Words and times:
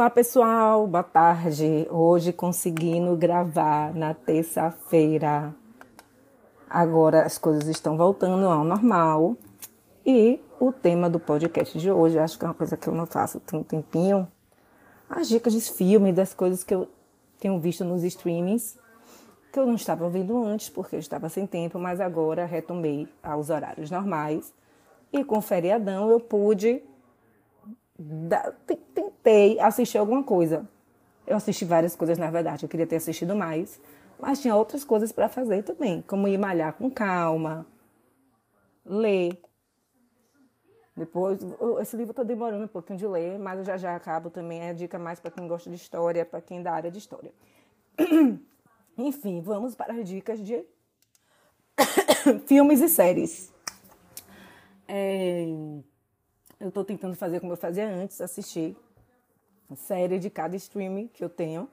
Olá 0.00 0.08
pessoal, 0.08 0.86
boa 0.86 1.02
tarde. 1.02 1.86
Hoje 1.90 2.32
conseguindo 2.32 3.14
gravar 3.18 3.94
na 3.94 4.14
terça-feira. 4.14 5.54
Agora 6.70 7.20
as 7.20 7.36
coisas 7.36 7.68
estão 7.68 7.98
voltando 7.98 8.46
ao 8.46 8.64
normal. 8.64 9.36
E 10.06 10.40
o 10.58 10.72
tema 10.72 11.10
do 11.10 11.20
podcast 11.20 11.78
de 11.78 11.92
hoje, 11.92 12.18
acho 12.18 12.38
que 12.38 12.46
é 12.46 12.48
uma 12.48 12.54
coisa 12.54 12.78
que 12.78 12.88
eu 12.88 12.94
não 12.94 13.04
faço 13.04 13.40
tem 13.40 13.60
um 13.60 13.62
tempinho. 13.62 14.26
As 15.06 15.28
dicas 15.28 15.52
de 15.52 15.60
filme, 15.60 16.14
das 16.14 16.32
coisas 16.32 16.64
que 16.64 16.74
eu 16.74 16.88
tenho 17.38 17.60
visto 17.60 17.84
nos 17.84 18.02
streamings, 18.02 18.78
que 19.52 19.58
eu 19.58 19.66
não 19.66 19.74
estava 19.74 20.08
vendo 20.08 20.42
antes, 20.42 20.70
porque 20.70 20.96
eu 20.96 21.00
estava 21.00 21.28
sem 21.28 21.46
tempo, 21.46 21.78
mas 21.78 22.00
agora 22.00 22.46
retomei 22.46 23.06
aos 23.22 23.50
horários 23.50 23.90
normais. 23.90 24.50
E 25.12 25.22
com 25.22 25.36
o 25.36 25.42
feriadão 25.42 26.10
eu 26.10 26.18
pude 26.18 26.82
tentei 28.94 29.58
assistir 29.60 29.98
alguma 29.98 30.22
coisa. 30.22 30.68
Eu 31.26 31.36
assisti 31.36 31.64
várias 31.64 31.94
coisas, 31.94 32.18
na 32.18 32.30
verdade, 32.30 32.64
eu 32.64 32.68
queria 32.68 32.86
ter 32.86 32.96
assistido 32.96 33.36
mais, 33.36 33.80
mas 34.18 34.40
tinha 34.40 34.54
outras 34.56 34.84
coisas 34.84 35.12
para 35.12 35.28
fazer 35.28 35.62
também, 35.62 36.02
como 36.02 36.26
ir 36.26 36.38
malhar 36.38 36.72
com 36.72 36.90
calma, 36.90 37.66
ler. 38.84 39.40
Depois, 40.96 41.40
esse 41.80 41.96
livro 41.96 42.10
está 42.10 42.22
demorando 42.22 42.64
um 42.64 42.68
pouquinho 42.68 42.98
de 42.98 43.06
ler, 43.06 43.38
mas 43.38 43.58
eu 43.58 43.64
já 43.64 43.76
já 43.76 43.96
acabo 43.96 44.28
também. 44.28 44.60
É 44.60 44.74
dica 44.74 44.98
mais 44.98 45.20
para 45.20 45.30
quem 45.30 45.46
gosta 45.46 45.70
de 45.70 45.76
história, 45.76 46.26
para 46.26 46.40
quem 46.40 46.58
é 46.58 46.62
da 46.62 46.72
área 46.72 46.90
de 46.90 46.98
história. 46.98 47.32
Enfim, 48.98 49.40
vamos 49.40 49.74
para 49.74 49.94
as 49.94 50.08
dicas 50.08 50.38
de 50.40 50.62
filmes 52.46 52.80
e 52.80 52.88
séries. 52.88 53.52
É... 54.86 55.46
Eu 56.60 56.68
estou 56.68 56.84
tentando 56.84 57.16
fazer 57.16 57.40
como 57.40 57.52
eu 57.52 57.56
fazia 57.56 57.88
antes, 57.88 58.20
assistir 58.20 58.76
série 59.76 60.18
de 60.18 60.28
cada 60.28 60.54
streaming 60.56 61.08
que 61.08 61.24
eu 61.24 61.28
tenho. 61.28 61.68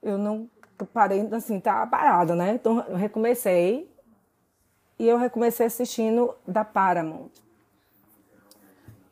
Eu 0.00 0.18
não 0.18 0.48
parei, 0.92 1.20
assim, 1.32 1.60
tá 1.60 1.86
parada, 1.86 2.34
né? 2.34 2.54
Então 2.54 2.80
eu 2.88 2.96
recomecei 2.96 3.90
e 4.98 5.08
eu 5.08 5.16
recomecei 5.16 5.66
assistindo 5.66 6.34
da 6.46 6.64
Paramount. 6.64 7.30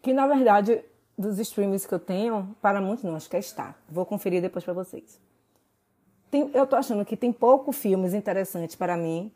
Que 0.03 0.13
na 0.13 0.27
verdade, 0.27 0.85
dos 1.17 1.39
streams 1.39 1.87
que 1.87 1.95
eu 1.95 1.99
tenho, 1.99 2.57
Paramount 2.63 2.99
não, 3.03 3.17
acho 3.17 3.29
que 3.29 3.37
é 3.37 3.43
Star. 3.43 3.77
Vou 3.89 4.07
conferir 4.07 4.41
depois 4.41 4.65
para 4.65 4.75
vocês. 4.75 5.21
Tem, 6.31 6.51
eu 6.55 6.67
tô 6.67 6.77
achando 6.77 7.05
que 7.05 7.17
tem 7.17 7.33
pouco 7.33 7.73
filmes 7.73 8.15
interessantes 8.15 8.77
para 8.77 8.97
mim 8.97 9.33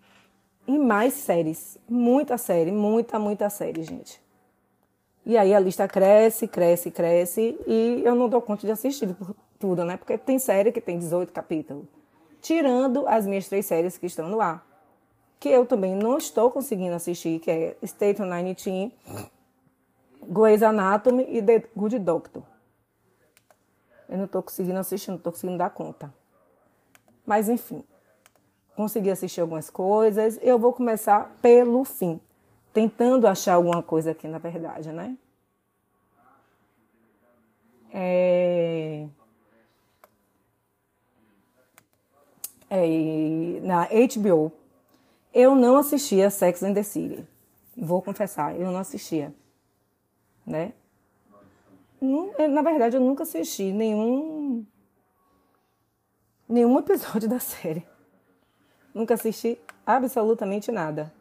e 0.67 0.79
mais 0.79 1.13
séries. 1.15 1.77
Muita 1.89 2.39
série, 2.39 2.71
muita, 2.71 3.19
muita 3.19 3.51
série, 3.51 3.83
gente. 3.83 4.24
E 5.27 5.39
aí 5.39 5.55
a 5.55 5.61
lista 5.61 5.89
cresce, 5.89 6.47
cresce, 6.47 6.91
cresce 6.91 7.59
e 7.67 8.03
eu 8.05 8.15
não 8.15 8.29
dou 8.29 8.43
conta 8.43 8.67
de 8.67 8.73
assistir 8.73 9.17
tudo, 9.59 9.85
né? 9.85 9.97
Porque 9.97 10.19
tem 10.19 10.39
série 10.39 10.71
que 10.71 10.81
tem 10.81 10.99
18 10.99 11.33
capítulos. 11.33 11.87
Tirando 12.43 13.07
as 13.09 13.27
minhas 13.27 13.49
três 13.49 13.65
séries 13.65 13.97
que 13.97 14.07
estão 14.07 14.29
no 14.29 14.41
ar. 14.41 14.67
Que 15.41 15.49
eu 15.49 15.65
também 15.65 15.95
não 15.95 16.19
estou 16.19 16.51
conseguindo 16.51 16.95
assistir, 16.95 17.41
que 17.41 17.51
é 17.51 17.77
State 17.83 18.21
of 18.21 18.31
Nine 18.31 18.55
Teen, 18.55 18.93
Grey's 20.23 20.63
Anatomy 20.63 21.27
e 21.29 21.43
The 21.43 21.65
Good 21.75 21.99
Doctor. 22.01 22.43
Eu 24.09 24.19
não 24.19 24.25
estou 24.27 24.43
conseguindo 24.43 24.79
assistir, 24.79 25.11
não 25.11 25.17
estou 25.17 25.33
conseguindo 25.33 25.57
dar 25.57 25.71
conta. 25.71 26.13
Mas 27.25 27.49
enfim, 27.49 27.83
consegui 28.77 29.11
assistir 29.11 29.41
algumas 29.41 29.71
coisas. 29.71 30.39
Eu 30.43 30.59
vou 30.59 30.73
começar 30.75 31.35
pelo 31.41 31.83
fim 31.85 32.21
tentando 32.75 33.29
achar 33.29 33.55
alguma 33.55 33.83
coisa 33.83 34.11
aqui, 34.11 34.27
na 34.27 34.39
verdade, 34.39 34.91
né? 34.93 35.17
É... 37.93 39.07
É, 42.69 43.61
na 43.63 43.87
HBO, 43.87 44.51
eu 45.33 45.55
não 45.55 45.77
assistia 45.77 46.29
Sex 46.29 46.65
and 46.65 46.75
the 46.75 46.83
City. 46.83 47.25
Vou 47.77 48.03
confessar, 48.03 48.59
eu 48.59 48.73
não 48.73 48.81
assistia, 48.81 49.33
né? 50.45 50.73
Na 52.51 52.63
verdade, 52.63 52.97
eu 52.97 53.01
nunca 53.01 53.23
assisti 53.23 53.73
nenhum 53.73 54.67
nenhum 56.49 56.77
episódio 56.79 57.29
da 57.31 57.39
série. 57.39 57.87
Nunca 58.93 59.15
assisti 59.15 59.59
absolutamente 59.87 60.73
nada. 60.73 61.13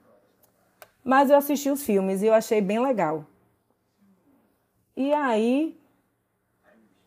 Mas 1.04 1.30
eu 1.30 1.38
assisti 1.38 1.70
os 1.70 1.84
filmes 1.84 2.22
e 2.22 2.28
eu 2.28 2.34
achei 2.34 2.62
bem 2.62 2.80
legal. 2.80 3.26
E 4.96 5.12
aí, 5.14 5.78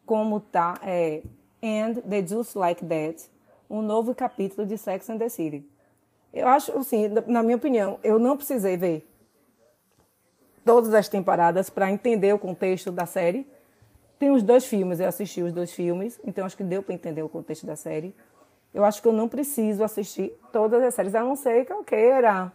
como 0.04 0.40
tá, 0.40 0.78
é 0.82 1.22
And 1.62 1.94
the 2.02 2.26
Just 2.26 2.54
Like 2.54 2.84
That, 2.84 3.24
um 3.70 3.80
novo 3.80 4.14
capítulo 4.14 4.66
de 4.66 4.76
Sex 4.76 5.08
and 5.08 5.18
the 5.18 5.28
City. 5.28 5.64
Eu 6.32 6.46
acho, 6.48 6.76
assim, 6.76 7.08
na 7.26 7.42
minha 7.42 7.56
opinião, 7.56 7.98
eu 8.04 8.18
não 8.18 8.36
precisei 8.36 8.76
ver 8.76 9.08
todas 10.64 10.92
as 10.92 11.08
temporadas 11.08 11.70
para 11.70 11.90
entender 11.90 12.32
o 12.34 12.38
contexto 12.38 12.92
da 12.92 13.06
série. 13.06 13.46
Tem 14.18 14.30
os 14.30 14.42
dois 14.42 14.66
filmes, 14.66 15.00
eu 15.00 15.08
assisti 15.08 15.42
os 15.42 15.52
dois 15.52 15.72
filmes, 15.72 16.20
então 16.24 16.44
acho 16.44 16.56
que 16.56 16.64
deu 16.64 16.82
para 16.82 16.94
entender 16.94 17.22
o 17.22 17.28
contexto 17.28 17.64
da 17.64 17.76
série. 17.76 18.14
Eu 18.74 18.84
acho 18.84 19.00
que 19.00 19.08
eu 19.08 19.12
não 19.12 19.28
preciso 19.28 19.82
assistir 19.82 20.38
todas 20.52 20.82
as 20.82 20.94
séries, 20.94 21.14
a 21.14 21.22
não 21.22 21.36
ser 21.36 21.64
que 21.64 21.72
eu 21.72 21.82
queira 21.82 22.52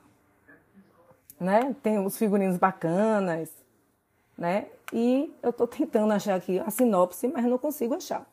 né? 1.42 1.76
Tem 1.82 1.98
os 1.98 2.16
figurinos 2.16 2.58
bacanas, 2.58 3.52
né? 4.38 4.68
E 4.94 5.34
eu 5.42 5.50
estou 5.50 5.66
tentando 5.66 6.14
achar 6.14 6.36
aqui 6.36 6.60
a 6.60 6.70
sinopse, 6.70 7.28
mas 7.28 7.44
não 7.46 7.58
consigo 7.58 7.96
achar. 7.96 8.30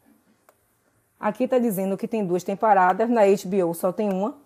Aqui 1.18 1.44
está 1.44 1.58
dizendo 1.58 1.96
que 1.96 2.06
tem 2.06 2.24
duas 2.24 2.44
temporadas, 2.44 3.08
na 3.08 3.22
HBO 3.22 3.74
só 3.74 3.90
tem 3.90 4.12
uma. 4.12 4.36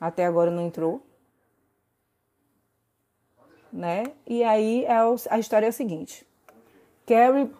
Até 0.00 0.26
agora 0.26 0.50
não 0.50 0.66
entrou. 0.66 1.00
Né? 3.72 4.04
E 4.26 4.42
aí 4.42 4.84
é 4.84 4.98
a 5.30 5.38
história 5.38 5.66
é 5.66 5.68
a 5.68 5.72
seguinte. 5.72 6.26
Carrie, 7.06 7.50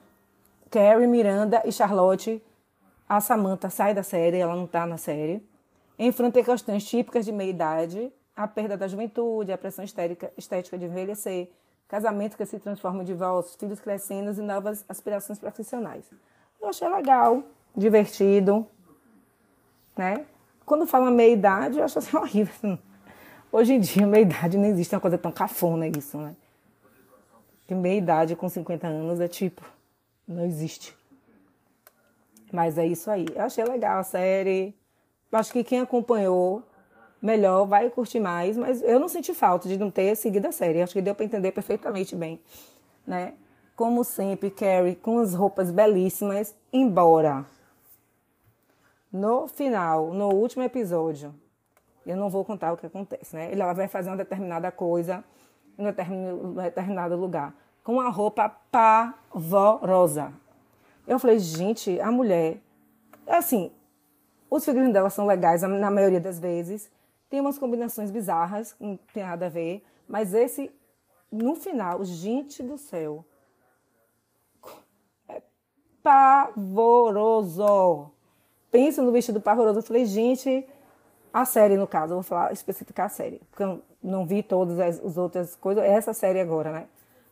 Carrie, 0.69 1.07
Miranda 1.07 1.63
e 1.65 1.71
Charlotte, 1.71 2.43
a 3.09 3.21
Samantha 3.21 3.71
sai 3.71 3.95
da 3.95 4.03
série, 4.03 4.39
ela 4.39 4.57
não 4.57 4.65
está 4.65 4.85
na 4.85 4.97
série, 4.97 5.43
enfrentam 5.99 6.43
questões 6.43 6.85
típicas 6.85 7.25
de 7.25 7.33
meia-idade 7.33 8.13
a 8.39 8.47
perda 8.47 8.77
da 8.77 8.87
juventude, 8.87 9.51
a 9.51 9.59
pressão 9.59 9.85
estética, 9.85 10.33
estética 10.37 10.79
de 10.79 10.85
envelhecer, 10.85 11.51
casamento 11.89 12.37
que 12.37 12.47
se 12.47 12.57
transforma 12.61 13.03
em 13.03 13.05
divórcio, 13.05 13.59
filhos 13.59 13.81
crescendo 13.81 14.31
e 14.31 14.41
novas 14.41 14.85
aspirações 14.89 15.41
profissionais. 15.41 16.05
Eu 16.63 16.69
achei 16.69 16.89
legal, 16.89 17.43
divertido, 17.77 18.65
né? 19.97 20.25
Quando 20.65 20.87
fala 20.87 21.11
meia 21.11 21.33
idade, 21.33 21.79
eu 21.79 21.85
acho 21.85 21.99
assim 21.99 22.15
horrível. 22.17 22.79
Hoje 23.51 23.73
em 23.75 23.81
dia, 23.81 24.07
meia 24.07 24.23
idade 24.23 24.57
não 24.57 24.67
existe 24.67 24.95
uma 24.95 25.01
coisa 25.01 25.19
tão 25.19 25.33
cafona 25.33 25.89
isso, 25.89 26.17
né? 26.17 26.37
Que 27.67 27.75
meia 27.75 27.99
idade 27.99 28.37
com 28.37 28.49
50 28.49 28.87
anos 28.87 29.21
é 29.21 29.27
tipo, 29.27 29.65
não 30.29 30.45
existe. 30.45 30.97
Mas 32.53 32.79
é 32.79 32.87
isso 32.87 33.11
aí. 33.11 33.27
Eu 33.35 33.43
achei 33.43 33.65
legal 33.65 33.99
a 33.99 34.05
série. 34.05 34.77
Acho 35.33 35.53
que 35.53 35.65
quem 35.65 35.81
acompanhou 35.81 36.63
melhor, 37.21 37.67
vai 37.67 37.91
curtir 37.91 38.21
mais, 38.21 38.57
mas 38.57 38.83
eu 38.83 38.99
não 39.01 39.09
senti 39.09 39.35
falta 39.35 39.69
de 39.69 39.79
não 39.79 39.91
ter 39.91 40.17
seguido 40.17 40.49
a 40.49 40.53
série. 40.53 40.83
Acho 40.83 40.93
que 40.93 41.03
deu 41.03 41.15
para 41.15 41.25
entender 41.25 41.53
perfeitamente 41.53 42.15
bem, 42.15 42.41
né? 43.07 43.35
Como 43.75 44.03
sempre, 44.03 44.51
Carrie 44.51 44.97
com 44.97 45.19
as 45.19 45.35
roupas 45.35 45.71
belíssimas, 45.71 46.55
embora 46.73 47.47
no 49.13 49.49
final, 49.49 50.13
no 50.13 50.29
último 50.35 50.63
episódio, 50.63 51.35
eu 52.05 52.17
não 52.17 52.29
vou 52.29 52.45
contar 52.45 52.73
o 52.73 52.77
que 52.77 52.87
acontece, 52.87 53.35
né? 53.35 53.51
Ela 53.53 53.73
vai 53.73 53.89
fazer 53.89 54.11
uma 54.11 54.17
determinada 54.17 54.71
coisa 54.71 55.25
em 55.79 55.87
um 55.87 56.55
determinado 56.55 57.17
lugar 57.17 57.55
com 57.83 58.01
a 58.01 58.11
roupa 58.11 58.51
pavorosa. 58.71 60.33
Eu 61.07 61.19
falei, 61.19 61.39
gente, 61.39 61.99
a 62.01 62.13
mulher, 62.13 62.59
assim, 63.27 63.73
os 64.51 64.63
figurinos 64.63 64.93
dela 64.93 65.09
são 65.09 65.27
legais 65.27 65.63
na 65.63 65.91
maioria 65.91 66.21
das 66.21 66.39
vezes, 66.39 66.91
tem 67.29 67.41
umas 67.41 67.59
combinações 67.59 68.11
bizarras, 68.11 68.75
não 68.81 68.97
tem 69.13 69.23
nada 69.23 69.47
a 69.47 69.51
ver, 69.51 69.85
mas 70.07 70.33
esse, 70.35 70.71
no 71.31 71.55
final, 71.55 72.05
gente 72.05 72.63
do 72.63 72.79
céu, 72.79 73.25
é 75.29 75.43
pavoroso. 76.03 77.63
Pensa 78.71 79.03
no 79.03 79.13
vestido 79.13 79.41
pavoroso. 79.41 79.79
Eu 79.79 79.83
falei, 79.83 80.07
gente, 80.07 80.67
a 81.33 81.45
série, 81.45 81.77
no 81.77 81.87
caso, 81.87 82.15
vou 82.15 82.23
falar, 82.23 82.53
especificar 82.53 83.07
a 83.07 83.11
série, 83.11 83.41
porque 83.51 83.63
eu 83.63 83.83
não 84.03 84.27
vi 84.27 84.43
todas 84.43 84.79
as, 84.79 84.99
as 85.05 85.17
outras 85.19 85.55
coisas, 85.55 85.85
é 85.85 85.89
essa 85.89 86.15
série 86.15 86.41
agora, 86.41 86.73
né? 86.73 86.87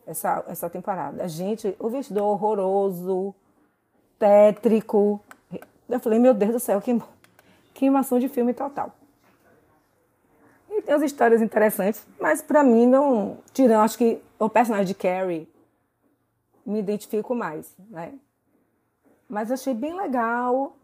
Essa, 0.07 0.45
essa 0.47 0.71
temporada. 0.71 1.27
Gente, 1.27 1.75
o 1.79 1.89
vestido 1.89 2.23
horroroso, 2.23 3.35
tétrico. 4.19 5.21
Eu 5.89 6.01
falei, 6.01 6.19
meu 6.19 6.35
Deus 6.35 6.53
do 6.53 6.61
céu, 6.61 6.81
que, 6.81 7.01
que 7.75 7.87
animação 7.87 8.19
de 8.19 8.29
filme 8.29 8.53
total. 8.55 8.93
Tem 10.87 10.95
as 10.95 11.03
histórias 11.03 11.43
interessantes, 11.43 12.07
mas 12.21 12.41
para 12.41 12.63
mim 12.63 12.87
não. 12.87 13.39
Tirando, 13.53 13.83
acho 13.83 13.99
que 13.99 14.23
o 14.39 14.49
personagem 14.49 14.87
de 14.87 14.95
Carrie 14.95 15.49
me 16.65 16.79
identifico 16.79 17.35
mais, 17.35 17.75
né? 17.91 18.15
Mas 19.29 19.51
achei 19.51 19.75
bem 19.75 19.97
legal, 19.97 20.77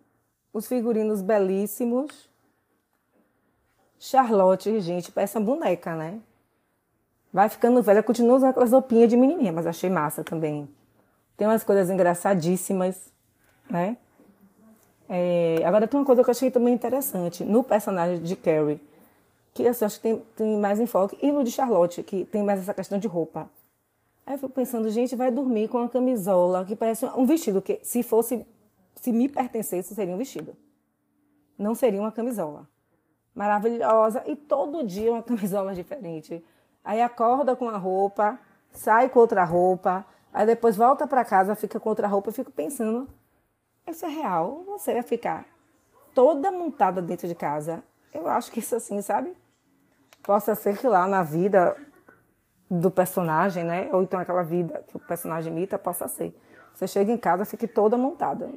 os 0.52 0.66
figurinos 0.66 1.22
belíssimos. 1.22 2.28
Charlotte, 3.96 4.80
gente, 4.80 5.12
parece 5.12 5.38
uma 5.38 5.44
boneca, 5.44 5.94
né? 5.94 6.18
Vai 7.32 7.48
ficando 7.48 7.80
velha, 7.80 8.02
continua 8.02 8.36
usando 8.36 8.50
aquelas 8.50 8.72
roupinhas 8.72 9.08
de 9.08 9.16
menininha, 9.16 9.52
mas 9.52 9.68
achei 9.68 9.88
massa 9.88 10.24
também. 10.24 10.68
Tem 11.36 11.46
umas 11.46 11.62
coisas 11.62 11.88
engraçadíssimas, 11.88 13.12
né? 13.70 13.96
É, 15.08 15.62
agora 15.64 15.86
tem 15.86 16.00
uma 16.00 16.06
coisa 16.06 16.24
que 16.24 16.28
eu 16.28 16.32
achei 16.32 16.50
também 16.50 16.74
interessante 16.74 17.44
no 17.44 17.62
personagem 17.62 18.20
de 18.20 18.34
Carrie, 18.34 18.80
que 19.54 19.66
assim, 19.66 19.84
acho 19.84 19.96
que 19.96 20.02
tem, 20.02 20.18
tem 20.36 20.58
mais 20.58 20.80
enfoque, 20.80 21.18
e 21.20 21.30
no 21.30 21.44
de 21.44 21.50
Charlotte, 21.50 22.02
que 22.02 22.24
tem 22.24 22.42
mais 22.42 22.60
essa 22.60 22.72
questão 22.72 22.98
de 22.98 23.06
roupa. 23.06 23.50
Aí 24.24 24.34
eu 24.34 24.38
fico 24.38 24.52
pensando, 24.52 24.88
gente, 24.88 25.16
vai 25.16 25.30
dormir 25.30 25.68
com 25.68 25.78
uma 25.78 25.88
camisola 25.88 26.64
que 26.64 26.76
parece 26.76 27.04
um 27.06 27.26
vestido, 27.26 27.60
que 27.60 27.80
se 27.82 28.02
fosse, 28.02 28.46
se 28.94 29.12
me 29.12 29.28
pertencesse, 29.28 29.94
seria 29.94 30.14
um 30.14 30.18
vestido. 30.18 30.56
Não 31.58 31.74
seria 31.74 32.00
uma 32.00 32.12
camisola. 32.12 32.68
Maravilhosa, 33.34 34.22
e 34.26 34.36
todo 34.36 34.86
dia 34.86 35.12
uma 35.12 35.22
camisola 35.24 35.74
diferente. 35.74 36.44
Aí 36.84 37.00
acorda 37.00 37.54
com 37.54 37.68
a 37.68 37.76
roupa, 37.76 38.38
sai 38.70 39.08
com 39.08 39.18
outra 39.20 39.44
roupa, 39.44 40.04
aí 40.32 40.46
depois 40.46 40.76
volta 40.76 41.06
para 41.06 41.24
casa, 41.24 41.54
fica 41.54 41.78
com 41.78 41.88
outra 41.88 42.06
roupa. 42.06 42.28
Eu 42.28 42.32
fico 42.32 42.50
pensando, 42.50 43.08
isso 43.86 44.06
é 44.06 44.08
real? 44.08 44.64
Você 44.66 44.92
vai 44.92 45.02
ficar 45.02 45.46
toda 46.14 46.50
montada 46.50 47.02
dentro 47.02 47.28
de 47.28 47.34
casa? 47.34 47.82
Eu 48.12 48.28
acho 48.28 48.50
que 48.50 48.60
isso 48.60 48.74
assim, 48.76 49.00
sabe? 49.00 49.34
Possa 50.22 50.54
ser 50.54 50.76
que 50.78 50.86
lá 50.86 51.06
na 51.06 51.22
vida 51.22 51.76
do 52.70 52.90
personagem, 52.90 53.64
né? 53.64 53.88
Ou 53.92 54.02
então 54.02 54.18
aquela 54.18 54.42
vida 54.42 54.84
que 54.88 54.96
o 54.96 55.00
personagem 55.00 55.52
imita, 55.52 55.78
possa 55.78 56.08
ser. 56.08 56.34
Você 56.74 56.86
chega 56.86 57.12
em 57.12 57.18
casa, 57.18 57.44
fique 57.44 57.66
toda 57.66 57.96
montada. 57.96 58.50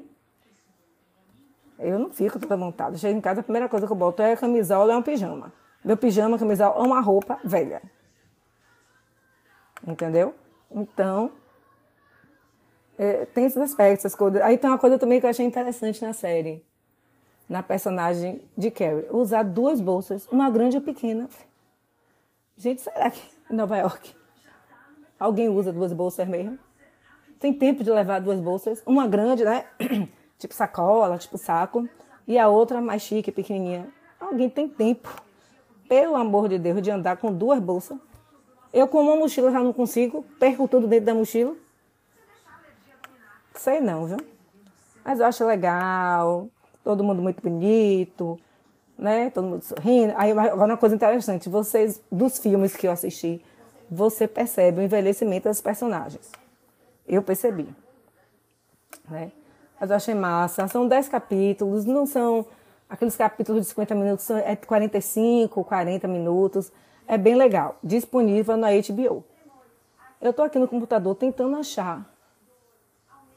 Eu 1.78 2.00
não 2.00 2.12
fico 2.12 2.40
toda 2.40 2.56
montada. 2.56 2.98
Chego 2.98 3.18
em 3.18 3.22
casa, 3.22 3.42
a 3.42 3.44
primeira 3.44 3.68
coisa 3.68 3.86
que 3.86 3.92
eu 3.92 3.98
boto 3.98 4.22
é 4.22 4.34
a 4.34 4.38
camisola 4.38 4.94
e 4.94 4.96
um 4.96 5.02
pijama. 5.02 5.52
Meu 5.84 5.98
pijama, 5.98 6.40
camisola 6.40 6.76
é 6.78 6.88
uma 6.88 7.02
roupa 7.02 7.40
velha. 7.44 7.82
Entendeu? 9.86 10.34
Então, 10.72 11.32
é, 12.98 13.26
tem 13.26 13.46
esses 13.46 13.58
aspectos, 13.58 14.06
essas 14.06 14.16
coisas. 14.16 14.42
Aí 14.42 14.58
tem 14.58 14.70
uma 14.70 14.80
coisa 14.80 14.98
também 14.98 15.20
que 15.20 15.26
eu 15.26 15.30
achei 15.30 15.46
interessante 15.46 16.02
na 16.02 16.14
série, 16.14 16.66
na 17.48 17.62
personagem 17.64 18.42
de 18.58 18.72
Carrie. 18.72 19.08
Usar 19.12 19.44
duas 19.44 19.80
bolsas, 19.80 20.28
uma 20.32 20.50
grande 20.50 20.78
e 20.78 20.82
pequena. 20.82 21.30
Gente, 22.58 22.82
será 22.82 23.12
que 23.12 23.22
em 23.50 23.56
Nova 23.56 23.78
York 23.78 24.16
alguém 25.20 25.50
usa 25.50 25.72
duas 25.72 25.94
bolsas 25.94 26.28
mesmo? 26.28 26.58
Tem 27.40 27.54
tempo 27.54 27.84
de 27.84 27.92
levar 27.92 28.20
duas 28.20 28.40
bolsas? 28.40 28.82
Uma 28.86 29.08
grande, 29.08 29.44
né? 29.44 29.66
tipo 30.40 30.54
sacola, 30.54 31.18
tipo 31.18 31.38
saco. 31.38 31.88
E 32.28 32.40
a 32.40 32.48
outra 32.48 32.82
mais 32.82 33.02
chique, 33.02 33.32
pequenininha. 33.32 33.88
Alguém 34.20 34.50
tem 34.50 34.68
tempo, 34.68 35.10
pelo 35.88 36.16
amor 36.16 36.50
de 36.50 36.58
Deus, 36.58 36.82
de 36.82 36.90
andar 36.90 37.18
com 37.18 37.32
duas 37.32 37.60
bolsas? 37.60 37.98
Eu 38.74 38.88
com 38.88 39.02
uma 39.02 39.16
mochila 39.16 39.52
já 39.52 39.60
não 39.62 39.72
consigo, 39.72 40.24
perco 40.40 40.68
tudo 40.68 40.88
dentro 40.88 41.06
da 41.06 41.14
mochila. 41.14 41.56
Sei 43.54 43.80
não, 43.80 44.06
viu? 44.06 44.18
Mas 45.04 45.20
eu 45.20 45.26
acho 45.26 45.46
legal, 45.46 46.50
todo 46.86 47.04
mundo 47.04 47.20
muito 47.20 47.42
bonito, 47.42 48.40
né? 48.98 49.32
Todo 49.32 49.48
mundo 49.48 49.64
sorrindo. 49.64 50.14
Aí 50.16 50.32
agora 50.32 50.72
uma 50.72 50.78
coisa 50.78 50.96
interessante, 50.96 51.50
vocês, 51.50 52.00
dos 52.12 52.38
filmes 52.38 52.76
que 52.76 52.88
eu 52.88 52.92
assisti, 52.92 53.44
você 53.90 54.28
percebe 54.28 54.80
o 54.80 54.84
envelhecimento 54.84 55.46
das 55.46 55.60
personagens. 55.60 56.32
Eu 57.08 57.24
percebi. 57.24 57.68
Né? 59.10 59.32
Mas 59.80 59.90
eu 59.90 59.96
achei 59.96 60.14
massa. 60.14 60.68
São 60.68 60.88
10 60.88 61.10
capítulos, 61.10 61.86
não 61.86 62.06
são 62.06 62.46
aqueles 62.88 63.18
capítulos 63.18 63.64
de 63.64 63.70
50 63.70 63.96
minutos, 63.96 64.30
é 64.30 64.56
45, 64.56 65.64
40 65.64 66.08
minutos. 66.08 66.72
É 67.08 67.18
bem 67.18 67.36
legal. 67.36 67.78
Disponível 67.84 68.56
na 68.58 68.68
HBO. 68.70 69.24
Eu 70.22 70.30
estou 70.30 70.46
aqui 70.46 70.60
no 70.60 70.68
computador 70.68 71.16
tentando 71.16 71.56
achar 71.58 72.10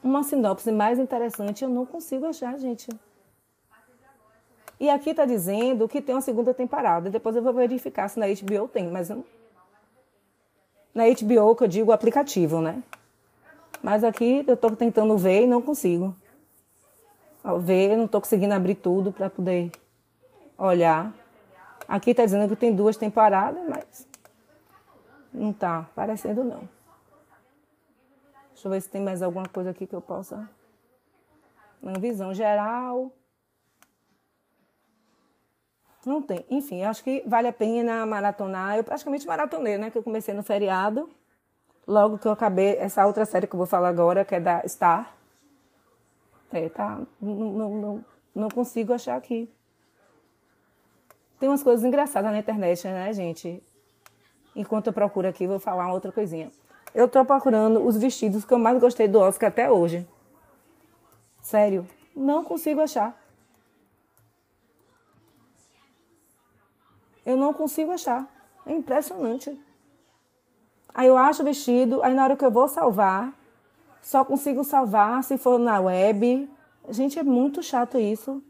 uma 0.03 0.23
sinopse 0.23 0.71
mais 0.71 0.97
interessante, 0.97 1.63
eu 1.63 1.69
não 1.69 1.85
consigo 1.85 2.25
achar, 2.25 2.57
gente. 2.57 2.87
E 4.79 4.89
aqui 4.89 5.09
está 5.09 5.25
dizendo 5.25 5.87
que 5.87 6.01
tem 6.01 6.15
uma 6.15 6.21
segunda 6.21 6.53
temporada. 6.53 7.09
Depois 7.09 7.35
eu 7.35 7.43
vou 7.43 7.53
verificar 7.53 8.07
se 8.07 8.17
na 8.17 8.27
HBO 8.27 8.67
tem, 8.67 8.87
mas 8.87 9.09
eu... 9.09 9.25
na 10.95 11.03
HBO 11.05 11.55
que 11.55 11.63
eu 11.63 11.67
digo 11.67 11.91
aplicativo, 11.91 12.61
né? 12.61 12.81
Mas 13.83 14.03
aqui 14.03 14.43
eu 14.47 14.53
estou 14.53 14.75
tentando 14.75 15.17
ver 15.17 15.43
e 15.43 15.47
não 15.47 15.61
consigo. 15.61 16.15
Ao 17.43 17.59
ver, 17.59 17.97
não 17.97 18.05
estou 18.05 18.21
conseguindo 18.21 18.53
abrir 18.53 18.75
tudo 18.75 19.11
para 19.11 19.29
poder 19.29 19.71
olhar. 20.57 21.13
Aqui 21.87 22.11
está 22.11 22.23
dizendo 22.23 22.47
que 22.47 22.55
tem 22.55 22.73
duas 22.73 22.95
temporadas, 22.95 23.61
mas 23.67 24.07
não 25.33 25.51
está 25.51 25.79
aparecendo 25.79 26.43
não. 26.43 26.61
Deixa 28.53 28.67
eu 28.67 28.71
ver 28.71 28.81
se 28.81 28.89
tem 28.89 29.01
mais 29.01 29.21
alguma 29.21 29.47
coisa 29.47 29.69
aqui 29.69 29.87
que 29.87 29.95
eu 29.95 30.01
possa. 30.01 30.49
Uma 31.81 31.97
visão 31.97 32.33
geral. 32.33 33.11
Não 36.09 36.23
tem. 36.23 36.43
Enfim, 36.49 36.81
acho 36.81 37.03
que 37.03 37.21
vale 37.27 37.47
a 37.47 37.53
pena 37.53 38.03
maratonar. 38.03 38.75
Eu 38.75 38.83
praticamente 38.83 39.27
maratonei, 39.27 39.77
né? 39.77 39.91
Que 39.91 39.97
eu 39.99 40.01
comecei 40.01 40.33
no 40.33 40.41
feriado. 40.41 41.07
Logo 41.85 42.17
que 42.17 42.27
eu 42.27 42.31
acabei 42.31 42.77
essa 42.77 43.05
outra 43.05 43.25
série 43.25 43.45
que 43.45 43.53
eu 43.53 43.59
vou 43.59 43.67
falar 43.67 43.89
agora, 43.89 44.25
que 44.25 44.33
é 44.33 44.39
da 44.39 44.67
Star. 44.67 45.15
É, 46.51 46.67
tá. 46.67 46.99
Não, 47.21 47.35
não, 47.35 47.69
não, 47.75 48.05
não 48.33 48.49
consigo 48.49 48.91
achar 48.91 49.17
aqui. 49.17 49.47
Tem 51.39 51.47
umas 51.47 51.61
coisas 51.61 51.85
engraçadas 51.85 52.31
na 52.31 52.39
internet, 52.39 52.87
né, 52.87 53.13
gente? 53.13 53.61
Enquanto 54.55 54.87
eu 54.87 54.93
procuro 54.93 55.27
aqui, 55.27 55.45
vou 55.45 55.59
falar 55.59 55.93
outra 55.93 56.11
coisinha. 56.11 56.51
Eu 56.91 57.05
estou 57.05 57.23
procurando 57.23 57.85
os 57.85 57.95
vestidos 57.95 58.43
que 58.43 58.51
eu 58.51 58.57
mais 58.57 58.79
gostei 58.79 59.07
do 59.07 59.19
Oscar 59.19 59.49
até 59.49 59.69
hoje. 59.69 60.07
Sério, 61.39 61.87
não 62.15 62.43
consigo 62.43 62.81
achar. 62.81 63.15
Eu 67.29 67.37
não 67.37 67.53
consigo 67.53 67.91
achar. 67.91 68.27
É 68.65 68.73
impressionante. 68.73 69.55
Aí 70.91 71.07
eu 71.07 71.15
acho 71.15 71.43
o 71.43 71.45
vestido, 71.45 72.01
aí 72.01 72.11
na 72.11 72.23
hora 72.23 72.35
que 72.35 72.43
eu 72.43 72.49
vou 72.49 72.67
salvar, 72.67 73.31
só 74.01 74.25
consigo 74.25 74.63
salvar 74.63 75.23
se 75.23 75.37
for 75.37 75.59
na 75.59 75.79
web. 75.79 76.49
Gente, 76.89 77.19
é 77.19 77.23
muito 77.23 77.61
chato 77.61 77.99
isso. 77.99 78.41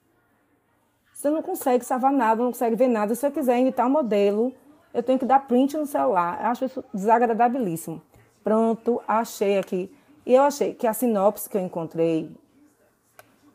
Você 1.14 1.30
não 1.30 1.42
consegue 1.42 1.84
salvar 1.84 2.14
nada, 2.14 2.42
não 2.42 2.54
consegue 2.54 2.78
ver 2.78 2.88
nada. 2.88 3.14
Se 3.16 3.28
eu 3.28 3.32
quiser 3.34 3.60
imitar 3.60 3.86
o 3.86 3.90
modelo, 3.90 4.54
eu 4.94 5.04
tenho 5.04 5.20
que 5.20 5.26
dar 5.26 5.46
print 5.46 5.76
no 5.76 5.86
celular. 5.86 6.40
Eu 6.40 6.48
acho 6.48 6.64
isso 6.64 6.86
desagradabilíssimo. 6.94 8.02
Pronto, 8.42 9.02
achei 9.06 9.58
aqui. 9.58 9.94
E 10.26 10.34
eu 10.34 10.44
achei 10.44 10.74
que 10.74 10.88
a 10.88 10.94
sinopse 10.94 11.50
que 11.50 11.58
eu 11.58 11.62
encontrei 11.62 12.34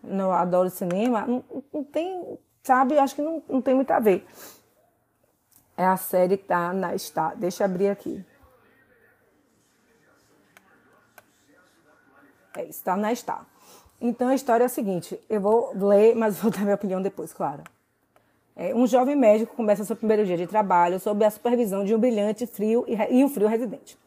no 0.02 0.30
Adoro 0.32 0.68
Cinema 0.68 1.24
não, 1.26 1.42
não 1.72 1.82
tem, 1.82 2.38
sabe, 2.62 2.98
acho 2.98 3.14
que 3.14 3.22
não, 3.22 3.42
não 3.48 3.62
tem 3.62 3.74
muito 3.74 3.90
a 3.90 3.98
ver. 3.98 4.26
É 5.76 5.84
a 5.84 5.96
série 5.96 6.36
que 6.36 6.44
tá 6.44 6.72
na 6.72 6.96
Star. 6.96 7.36
Deixa 7.36 7.64
eu 7.64 7.66
abrir 7.66 7.88
aqui. 7.88 8.24
É, 12.56 12.64
está 12.66 12.96
na 12.96 13.14
Star. 13.14 13.44
Então 14.00 14.28
a 14.28 14.34
história 14.34 14.64
é 14.64 14.66
a 14.66 14.68
seguinte: 14.68 15.18
eu 15.28 15.40
vou 15.40 15.72
ler, 15.74 16.14
mas 16.14 16.38
vou 16.38 16.50
dar 16.52 16.60
minha 16.60 16.74
opinião 16.74 17.02
depois, 17.02 17.32
claro. 17.32 17.62
É, 18.56 18.72
um 18.72 18.86
jovem 18.86 19.16
médico 19.16 19.56
começa 19.56 19.84
seu 19.84 19.96
primeiro 19.96 20.24
dia 20.24 20.36
de 20.36 20.46
trabalho 20.46 21.00
sob 21.00 21.24
a 21.24 21.30
supervisão 21.30 21.84
de 21.84 21.92
um 21.92 21.98
brilhante 21.98 22.46
frio 22.46 22.84
e, 22.86 22.94
e 22.94 23.24
um 23.24 23.28
frio 23.28 23.48
residente. 23.48 23.98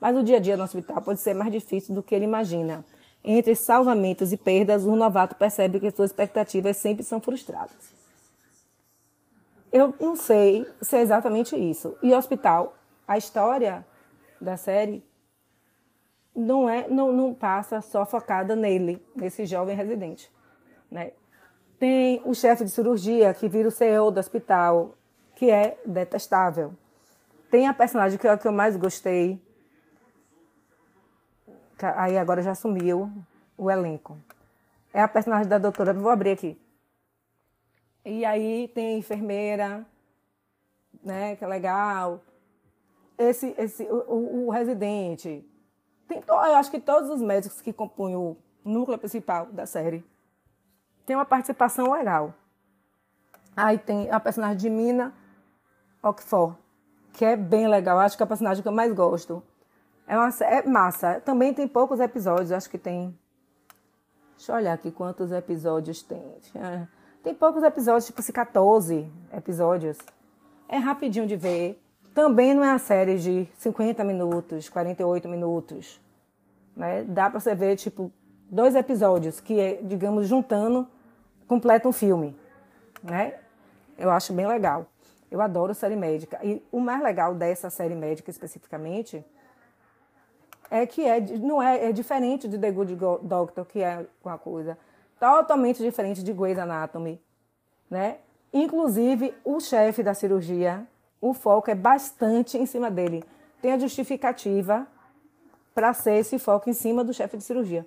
Mas 0.00 0.16
o 0.16 0.22
dia 0.22 0.38
a 0.38 0.40
dia 0.40 0.56
no 0.56 0.64
hospital 0.64 1.02
pode 1.02 1.20
ser 1.20 1.34
mais 1.34 1.52
difícil 1.52 1.94
do 1.94 2.02
que 2.02 2.14
ele 2.14 2.24
imagina. 2.24 2.82
Entre 3.22 3.54
salvamentos 3.54 4.32
e 4.32 4.38
perdas, 4.38 4.86
o 4.86 4.96
novato 4.96 5.34
percebe 5.34 5.78
que 5.78 5.90
suas 5.90 6.10
expectativas 6.10 6.78
sempre 6.78 7.04
são 7.04 7.20
frustradas. 7.20 7.99
Eu 9.72 9.94
não 10.00 10.16
sei 10.16 10.66
se 10.82 10.96
é 10.96 11.00
exatamente 11.00 11.56
isso. 11.56 11.96
E 12.02 12.12
hospital, 12.12 12.74
a 13.06 13.16
história 13.16 13.86
da 14.40 14.56
série 14.56 15.04
não 16.34 16.68
é 16.68 16.88
não, 16.88 17.12
não 17.12 17.34
passa 17.34 17.80
só 17.80 18.04
focada 18.06 18.56
nele, 18.56 19.04
nesse 19.14 19.46
jovem 19.46 19.76
residente, 19.76 20.30
né? 20.90 21.12
Tem 21.78 22.20
o 22.24 22.34
chefe 22.34 22.64
de 22.64 22.70
cirurgia 22.70 23.32
que 23.32 23.48
vira 23.48 23.68
o 23.68 23.70
CEO 23.70 24.10
do 24.10 24.20
hospital, 24.20 24.94
que 25.34 25.50
é 25.50 25.78
detestável. 25.86 26.74
Tem 27.50 27.66
a 27.66 27.74
personagem 27.74 28.18
que 28.18 28.28
é 28.28 28.36
que 28.36 28.46
eu 28.46 28.52
mais 28.52 28.76
gostei, 28.76 29.40
aí 31.96 32.18
agora 32.18 32.42
já 32.42 32.54
sumiu 32.54 33.10
o 33.56 33.70
elenco. 33.70 34.18
É 34.92 35.00
a 35.00 35.08
personagem 35.08 35.48
da 35.48 35.58
doutora, 35.58 35.94
vou 35.94 36.10
abrir 36.10 36.32
aqui. 36.32 36.60
E 38.10 38.24
aí 38.24 38.66
tem 38.66 38.98
enfermeira, 38.98 39.86
né, 41.00 41.36
que 41.36 41.44
é 41.44 41.46
legal. 41.46 42.20
Esse, 43.16 43.54
esse, 43.56 43.84
o, 43.84 44.46
o 44.46 44.50
residente 44.50 45.48
Tem, 46.08 46.20
eu 46.26 46.56
acho 46.56 46.72
que 46.72 46.80
todos 46.80 47.08
os 47.08 47.22
médicos 47.22 47.60
que 47.60 47.72
compõem 47.72 48.16
o 48.16 48.36
núcleo 48.64 48.98
principal 48.98 49.46
da 49.46 49.64
série 49.64 50.04
têm 51.06 51.14
uma 51.14 51.24
participação 51.24 51.92
legal. 51.92 52.34
Aí 53.56 53.78
tem 53.78 54.10
a 54.10 54.18
personagem 54.18 54.56
de 54.56 54.68
Mina 54.68 55.14
Ockford, 56.02 56.56
que 57.12 57.24
é 57.24 57.36
bem 57.36 57.68
legal. 57.68 58.00
Acho 58.00 58.16
que 58.16 58.24
é 58.24 58.24
a 58.24 58.26
personagem 58.26 58.60
que 58.60 58.68
eu 58.68 58.72
mais 58.72 58.92
gosto. 58.92 59.40
É, 60.04 60.18
uma, 60.18 60.30
é 60.40 60.66
massa. 60.66 61.20
Também 61.20 61.54
tem 61.54 61.68
poucos 61.68 62.00
episódios, 62.00 62.50
acho 62.50 62.68
que 62.68 62.78
tem. 62.78 63.16
Deixa 64.36 64.50
eu 64.50 64.56
olhar 64.56 64.72
aqui 64.72 64.90
quantos 64.90 65.30
episódios 65.30 66.02
tem. 66.02 66.34
É, 67.20 67.24
tem 67.24 67.34
poucos 67.34 67.62
episódios, 67.62 68.06
tipo 68.06 68.20
assim, 68.20 68.32
14 68.32 69.10
episódios. 69.32 69.98
É 70.68 70.76
rapidinho 70.76 71.26
de 71.26 71.36
ver. 71.36 71.80
Também 72.14 72.54
não 72.54 72.64
é 72.64 72.70
uma 72.70 72.78
série 72.78 73.18
de 73.18 73.46
50 73.58 74.02
minutos, 74.04 74.68
48 74.68 75.28
minutos. 75.28 76.00
Né? 76.76 77.04
Dá 77.04 77.30
para 77.30 77.38
você 77.38 77.54
ver, 77.54 77.76
tipo, 77.76 78.12
dois 78.50 78.74
episódios 78.74 79.40
que, 79.40 79.78
digamos, 79.82 80.26
juntando, 80.26 80.86
completa 81.46 81.88
um 81.88 81.92
filme. 81.92 82.36
Né? 83.02 83.34
Eu 83.96 84.10
acho 84.10 84.32
bem 84.32 84.46
legal. 84.46 84.86
Eu 85.30 85.40
adoro 85.40 85.74
série 85.74 85.96
médica. 85.96 86.40
E 86.42 86.62
o 86.72 86.80
mais 86.80 87.02
legal 87.02 87.34
dessa 87.34 87.70
série 87.70 87.94
médica 87.94 88.30
especificamente 88.30 89.24
é 90.70 90.86
que 90.86 91.04
é, 91.04 91.20
não 91.20 91.62
é, 91.62 91.86
é 91.86 91.92
diferente 91.92 92.48
de 92.48 92.58
The 92.58 92.70
Good 92.70 92.96
Doctor, 93.22 93.64
que 93.64 93.82
é 93.82 94.06
uma 94.24 94.38
coisa 94.38 94.76
totalmente 95.20 95.80
diferente 95.82 96.24
de 96.24 96.32
Grey's 96.32 96.58
Anatomy, 96.58 97.22
né? 97.88 98.16
Inclusive, 98.52 99.32
o 99.44 99.60
chefe 99.60 100.02
da 100.02 100.12
cirurgia, 100.14 100.84
o 101.20 101.32
foco 101.32 101.70
é 101.70 101.74
bastante 101.74 102.58
em 102.58 102.66
cima 102.66 102.90
dele. 102.90 103.22
Tem 103.62 103.72
a 103.72 103.78
justificativa 103.78 104.88
para 105.72 105.92
ser 105.92 106.14
esse 106.14 106.36
foco 106.38 106.68
em 106.68 106.72
cima 106.72 107.04
do 107.04 107.12
chefe 107.12 107.36
de 107.36 107.44
cirurgia. 107.44 107.86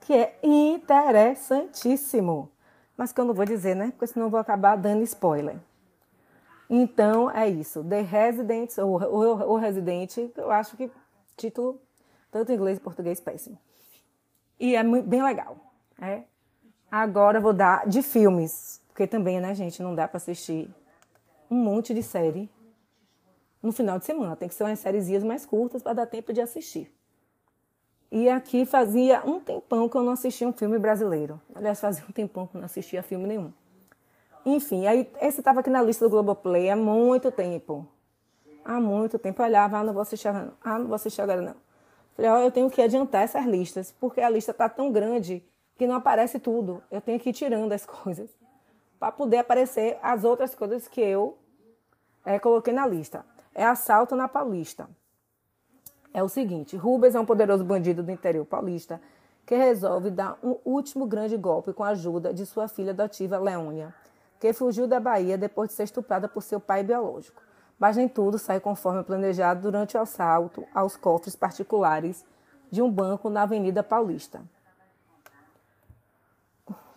Que 0.00 0.12
é 0.14 0.38
interessantíssimo. 0.42 2.50
Mas 2.96 3.12
que 3.12 3.20
eu 3.20 3.24
não 3.24 3.32
vou 3.32 3.46
dizer, 3.46 3.76
né? 3.76 3.92
Porque 3.92 4.08
senão 4.08 4.26
eu 4.26 4.30
vou 4.30 4.40
acabar 4.40 4.76
dando 4.76 5.02
spoiler. 5.04 5.56
Então, 6.68 7.30
é 7.30 7.48
isso. 7.48 7.82
The 7.84 8.02
Residents, 8.02 8.76
ou 8.78 8.96
o 8.96 9.56
Residente, 9.56 10.30
eu 10.36 10.50
acho 10.50 10.76
que 10.76 10.90
título, 11.36 11.80
tanto 12.30 12.52
em 12.52 12.56
inglês 12.56 12.76
e 12.78 12.80
português, 12.80 13.20
péssimo. 13.20 13.58
E 14.62 14.76
é 14.76 14.82
muito, 14.84 15.08
bem 15.08 15.20
legal. 15.20 15.56
É. 16.00 16.22
Agora 16.88 17.40
vou 17.40 17.52
dar 17.52 17.84
de 17.88 18.00
filmes. 18.00 18.80
Porque 18.86 19.08
também, 19.08 19.40
né, 19.40 19.52
gente, 19.56 19.82
não 19.82 19.92
dá 19.92 20.06
para 20.06 20.18
assistir 20.18 20.70
um 21.50 21.56
monte 21.56 21.92
de 21.92 22.00
série 22.00 22.48
no 23.60 23.72
final 23.72 23.98
de 23.98 24.04
semana. 24.04 24.36
Tem 24.36 24.48
que 24.48 24.54
ser 24.54 24.62
umas 24.62 24.78
sériezinhas 24.78 25.24
mais 25.24 25.44
curtas 25.44 25.82
para 25.82 25.94
dar 25.94 26.06
tempo 26.06 26.32
de 26.32 26.40
assistir. 26.40 26.94
E 28.08 28.28
aqui 28.28 28.64
fazia 28.64 29.26
um 29.26 29.40
tempão 29.40 29.88
que 29.88 29.96
eu 29.96 30.02
não 30.04 30.12
assistia 30.12 30.46
um 30.46 30.52
filme 30.52 30.78
brasileiro. 30.78 31.40
Aliás, 31.56 31.80
fazia 31.80 32.04
um 32.08 32.12
tempão 32.12 32.46
que 32.46 32.56
eu 32.56 32.60
não 32.60 32.66
assistia 32.66 33.02
filme 33.02 33.26
nenhum. 33.26 33.52
Enfim, 34.46 34.86
aí 34.86 35.10
esse 35.20 35.40
estava 35.40 35.58
aqui 35.58 35.70
na 35.70 35.82
lista 35.82 36.04
do 36.04 36.10
Globoplay 36.10 36.70
há 36.70 36.76
muito 36.76 37.32
tempo. 37.32 37.84
Há 38.64 38.78
muito 38.78 39.18
tempo 39.18 39.42
eu 39.42 39.46
olhava, 39.46 39.78
ah, 39.78 39.82
não 39.82 39.92
vou 39.92 40.02
assistir 40.02 40.28
agora 40.28 40.44
não. 40.44 40.54
Ah, 40.62 40.78
não 40.78 40.86
vou 40.86 40.94
assistir 40.94 41.20
agora 41.20 41.42
não. 41.42 41.71
Falei, 42.14 42.30
ó, 42.30 42.38
eu 42.38 42.50
tenho 42.50 42.70
que 42.70 42.82
adiantar 42.82 43.22
essas 43.22 43.44
listas, 43.46 43.94
porque 43.98 44.20
a 44.20 44.28
lista 44.28 44.50
está 44.50 44.68
tão 44.68 44.92
grande 44.92 45.42
que 45.76 45.86
não 45.86 45.96
aparece 45.96 46.38
tudo. 46.38 46.82
Eu 46.90 47.00
tenho 47.00 47.18
que 47.18 47.30
ir 47.30 47.32
tirando 47.32 47.72
as 47.72 47.84
coisas 47.86 48.30
para 48.98 49.10
poder 49.10 49.38
aparecer 49.38 49.98
as 50.02 50.24
outras 50.24 50.54
coisas 50.54 50.86
que 50.86 51.00
eu 51.00 51.36
é, 52.24 52.38
coloquei 52.38 52.72
na 52.72 52.86
lista. 52.86 53.24
É 53.54 53.64
assalto 53.64 54.14
na 54.14 54.28
Paulista. 54.28 54.88
É 56.14 56.22
o 56.22 56.28
seguinte: 56.28 56.76
Rubens 56.76 57.14
é 57.14 57.20
um 57.20 57.26
poderoso 57.26 57.64
bandido 57.64 58.02
do 58.02 58.10
interior 58.10 58.44
paulista 58.44 59.00
que 59.44 59.56
resolve 59.56 60.10
dar 60.10 60.38
um 60.42 60.56
último 60.64 61.06
grande 61.06 61.36
golpe 61.36 61.72
com 61.72 61.82
a 61.82 61.88
ajuda 61.88 62.32
de 62.32 62.46
sua 62.46 62.68
filha 62.68 62.92
adotiva 62.92 63.38
Leônia, 63.38 63.92
que 64.38 64.52
fugiu 64.52 64.86
da 64.86 65.00
Bahia 65.00 65.36
depois 65.36 65.70
de 65.70 65.76
ser 65.76 65.82
estuprada 65.84 66.28
por 66.28 66.42
seu 66.42 66.60
pai 66.60 66.82
biológico. 66.84 67.42
Mas 67.78 67.96
nem 67.96 68.08
tudo 68.08 68.38
sai 68.38 68.60
conforme 68.60 69.02
planejado 69.02 69.62
durante 69.62 69.96
o 69.96 70.00
assalto 70.00 70.64
aos 70.74 70.96
cofres 70.96 71.34
particulares 71.34 72.24
de 72.70 72.80
um 72.80 72.90
banco 72.90 73.28
na 73.28 73.42
Avenida 73.42 73.82
Paulista. 73.82 74.42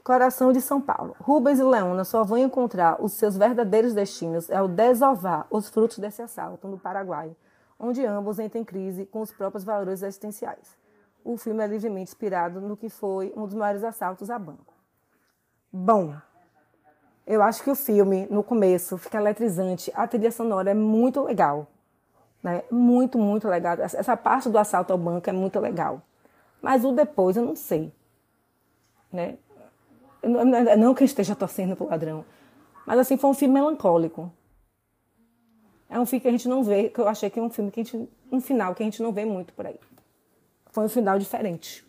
Coração 0.05 0.53
de 0.53 0.61
São 0.61 0.79
Paulo. 0.79 1.15
Rubens 1.19 1.57
e 1.57 1.63
Leona 1.63 2.03
só 2.03 2.23
vão 2.23 2.37
encontrar 2.37 3.03
os 3.03 3.13
seus 3.13 3.35
verdadeiros 3.35 3.91
destinos 3.91 4.51
ao 4.51 4.67
desovar 4.67 5.47
os 5.49 5.67
frutos 5.67 5.97
desse 5.97 6.21
assalto 6.21 6.67
no 6.67 6.77
Paraguai, 6.77 7.35
onde 7.79 8.05
ambos 8.05 8.37
entram 8.37 8.61
em 8.61 8.63
crise 8.63 9.07
com 9.07 9.21
os 9.21 9.31
próprios 9.31 9.63
valores 9.63 10.03
existenciais. 10.03 10.77
O 11.23 11.37
filme 11.37 11.63
é 11.63 11.67
livremente 11.67 12.11
inspirado 12.11 12.61
no 12.61 12.77
que 12.77 12.87
foi 12.87 13.33
um 13.35 13.45
dos 13.45 13.55
maiores 13.55 13.83
assaltos 13.83 14.29
a 14.29 14.37
banco. 14.37 14.75
Bom, 15.73 16.15
eu 17.25 17.41
acho 17.41 17.63
que 17.63 17.71
o 17.71 17.75
filme, 17.75 18.27
no 18.29 18.43
começo, 18.43 18.97
fica 18.97 19.17
eletrizante. 19.17 19.91
A 19.95 20.07
trilha 20.07 20.31
sonora 20.31 20.71
é 20.71 20.73
muito 20.73 21.23
legal. 21.23 21.67
Né? 22.43 22.63
Muito, 22.69 23.17
muito 23.17 23.47
legal. 23.47 23.77
Essa 23.79 24.15
parte 24.15 24.47
do 24.49 24.57
assalto 24.59 24.93
ao 24.93 24.99
banco 24.99 25.27
é 25.27 25.33
muito 25.33 25.59
legal. 25.59 26.01
Mas 26.61 26.85
o 26.85 26.91
depois 26.91 27.35
eu 27.35 27.43
não 27.43 27.55
sei. 27.55 27.91
Né? 29.11 29.37
Não 30.77 30.93
que 30.93 31.03
eu 31.03 31.05
esteja 31.05 31.35
torcendo 31.35 31.75
pro 31.75 31.87
ladrão. 31.87 32.23
Mas 32.85 32.99
assim, 32.99 33.17
foi 33.17 33.29
um 33.31 33.33
filme 33.33 33.55
melancólico. 33.55 34.31
É 35.89 35.99
um 35.99 36.05
filme 36.05 36.21
que 36.21 36.27
a 36.27 36.31
gente 36.31 36.47
não 36.47 36.63
vê, 36.63 36.89
que 36.89 36.99
eu 36.99 37.07
achei 37.07 37.29
que 37.29 37.39
é 37.39 37.41
um 37.41 37.49
filme 37.49 37.71
que 37.71 37.81
a 37.81 37.83
gente. 37.83 38.09
Um 38.31 38.41
final 38.41 38.75
que 38.75 38.83
a 38.83 38.85
gente 38.85 39.01
não 39.01 39.11
vê 39.11 39.25
muito 39.25 39.53
por 39.53 39.65
aí. 39.65 39.79
Foi 40.71 40.83
um 40.83 40.89
final 40.89 41.17
diferente. 41.17 41.85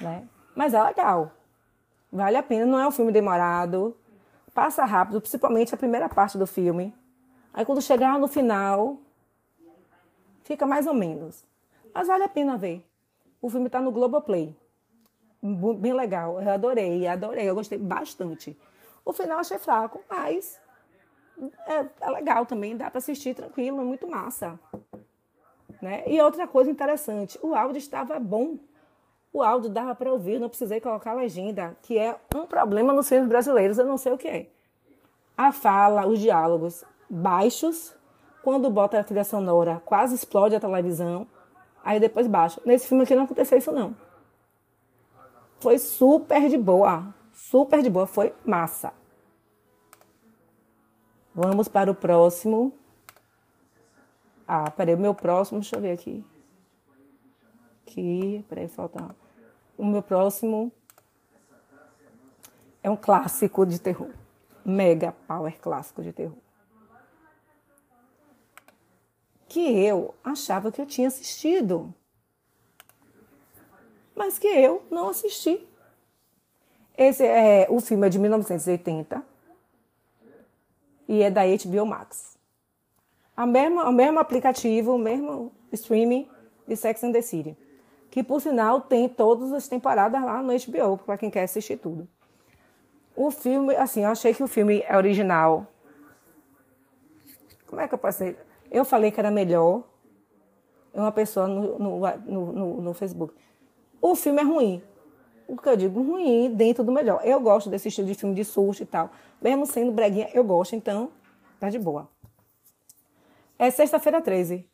Né? 0.00 0.26
Mas 0.54 0.74
é 0.74 0.82
legal. 0.82 1.32
Vale 2.12 2.36
a 2.36 2.42
pena, 2.42 2.66
não 2.66 2.78
é 2.78 2.86
um 2.86 2.90
filme 2.90 3.10
demorado. 3.10 3.96
Passa 4.52 4.84
rápido, 4.84 5.20
principalmente 5.20 5.74
a 5.74 5.78
primeira 5.78 6.08
parte 6.08 6.36
do 6.36 6.46
filme. 6.46 6.94
Aí 7.54 7.64
quando 7.64 7.80
chegar 7.80 8.18
no 8.18 8.28
final, 8.28 8.98
fica 10.44 10.66
mais 10.66 10.86
ou 10.86 10.94
menos. 10.94 11.44
Mas 11.94 12.06
vale 12.06 12.24
a 12.24 12.28
pena 12.28 12.56
ver. 12.56 12.86
O 13.40 13.48
filme 13.48 13.66
está 13.66 13.80
no 13.80 13.90
Globoplay 13.90 14.54
bem 15.42 15.92
legal. 15.92 16.40
Eu 16.40 16.50
adorei, 16.50 17.06
adorei, 17.06 17.48
eu 17.48 17.54
gostei 17.54 17.78
bastante. 17.78 18.56
O 19.04 19.12
final 19.12 19.40
achei 19.40 19.58
fraco, 19.58 20.00
mas 20.08 20.60
é, 21.66 21.86
é 22.00 22.10
legal 22.10 22.46
também, 22.46 22.76
dá 22.76 22.88
para 22.88 22.98
assistir 22.98 23.34
tranquilo, 23.34 23.80
é 23.80 23.84
muito 23.84 24.06
massa. 24.06 24.58
Né? 25.80 26.04
E 26.06 26.20
outra 26.22 26.46
coisa 26.46 26.70
interessante, 26.70 27.38
o 27.42 27.54
áudio 27.54 27.78
estava 27.78 28.18
bom. 28.20 28.56
O 29.32 29.42
áudio 29.42 29.70
dava 29.70 29.94
para 29.94 30.12
ouvir, 30.12 30.38
não 30.38 30.48
precisei 30.48 30.80
colocar 30.80 31.14
legenda, 31.14 31.76
que 31.82 31.98
é 31.98 32.18
um 32.34 32.46
problema 32.46 32.92
nos 32.92 33.08
filmes 33.08 33.28
brasileiros, 33.28 33.78
eu 33.78 33.86
não 33.86 33.96
sei 33.96 34.12
o 34.12 34.18
que 34.18 34.28
é. 34.28 34.50
A 35.36 35.50
fala, 35.52 36.06
os 36.06 36.18
diálogos 36.18 36.84
baixos, 37.08 37.94
quando 38.42 38.68
bota 38.68 38.98
a 38.98 39.04
trilha 39.04 39.24
sonora, 39.24 39.80
quase 39.84 40.14
explode 40.14 40.54
a 40.54 40.60
televisão, 40.60 41.26
aí 41.82 41.98
depois 41.98 42.26
baixa. 42.26 42.60
Nesse 42.64 42.86
filme 42.88 43.04
aqui 43.04 43.14
não 43.14 43.24
aconteceu 43.24 43.56
isso 43.56 43.72
não. 43.72 43.96
Foi 45.60 45.78
super 45.78 46.48
de 46.48 46.58
boa. 46.58 47.14
Super 47.32 47.82
de 47.82 47.88
boa. 47.88 48.06
Foi 48.06 48.34
massa. 48.44 48.92
Vamos 51.34 51.68
para 51.68 51.90
o 51.90 51.94
próximo. 51.94 52.72
Ah, 54.46 54.70
peraí, 54.70 54.94
o 54.94 54.98
meu 54.98 55.14
próximo, 55.14 55.60
deixa 55.60 55.76
eu 55.76 55.80
ver 55.80 55.92
aqui. 55.92 56.24
Aqui, 57.86 58.44
peraí, 58.48 58.68
falta. 58.68 59.21
O 59.82 59.84
meu 59.84 60.00
próximo 60.00 60.70
é 62.84 62.88
um 62.88 62.94
clássico 62.94 63.66
de 63.66 63.80
terror. 63.80 64.12
Mega 64.64 65.10
power 65.26 65.58
clássico 65.58 66.04
de 66.04 66.12
terror. 66.12 66.38
Que 69.48 69.84
eu 69.84 70.14
achava 70.22 70.70
que 70.70 70.80
eu 70.80 70.86
tinha 70.86 71.08
assistido 71.08 71.92
mas 74.14 74.38
que 74.38 74.46
eu 74.46 74.84
não 74.88 75.08
assisti. 75.08 75.66
Esse 76.96 77.26
é 77.26 77.66
o 77.68 77.80
filme 77.80 78.06
é 78.06 78.08
de 78.08 78.20
1980 78.20 79.20
e 81.08 81.22
é 81.22 81.28
da 81.28 81.42
HBO 81.44 81.84
Max. 81.84 82.38
A 83.36 83.44
mesma, 83.44 83.88
o 83.88 83.92
mesmo 83.92 84.20
aplicativo, 84.20 84.94
o 84.94 84.98
mesmo 84.98 85.50
streaming 85.72 86.30
de 86.68 86.76
Sex 86.76 87.02
and 87.02 87.10
the 87.10 87.20
City, 87.20 87.56
que 88.12 88.22
por 88.22 88.40
sinal 88.40 88.80
tem 88.80 89.08
todas 89.08 89.52
as 89.52 89.66
temporadas 89.66 90.22
lá 90.22 90.40
no 90.40 90.52
HBO 90.52 90.98
para 90.98 91.18
quem 91.18 91.30
quer 91.30 91.42
assistir 91.42 91.78
tudo. 91.78 92.06
O 93.16 93.32
filme, 93.32 93.74
assim, 93.74 94.04
eu 94.04 94.10
achei 94.10 94.32
que 94.32 94.42
o 94.44 94.46
filme 94.46 94.84
é 94.86 94.96
original. 94.96 95.66
Como 97.66 97.80
é 97.80 97.88
que 97.88 97.94
eu 97.94 97.98
dizer? 97.98 98.38
Eu 98.70 98.84
falei 98.84 99.10
que 99.10 99.18
era 99.18 99.30
melhor. 99.30 99.82
Uma 100.94 101.10
pessoa 101.10 101.48
no, 101.48 101.78
no, 101.78 102.52
no, 102.52 102.80
no 102.82 102.94
Facebook 102.94 103.34
o 104.02 104.16
filme 104.16 104.40
é 104.40 104.44
ruim. 104.44 104.82
O 105.46 105.56
que 105.56 105.68
eu 105.68 105.76
digo 105.76 106.02
ruim 106.02 106.52
dentro 106.52 106.82
do 106.82 106.90
melhor. 106.90 107.20
Eu 107.24 107.38
gosto 107.40 107.70
desse 107.70 107.88
estilo 107.88 108.08
de 108.08 108.14
filme 108.14 108.34
de 108.34 108.44
susto 108.44 108.82
e 108.82 108.86
tal. 108.86 109.10
Mesmo 109.40 109.64
sendo 109.64 109.92
breguinha, 109.92 110.28
eu 110.34 110.42
gosto, 110.42 110.74
então 110.74 111.10
tá 111.60 111.70
de 111.70 111.78
boa. 111.78 112.08
É 113.56 113.70
sexta-feira 113.70 114.20
13. 114.20 114.68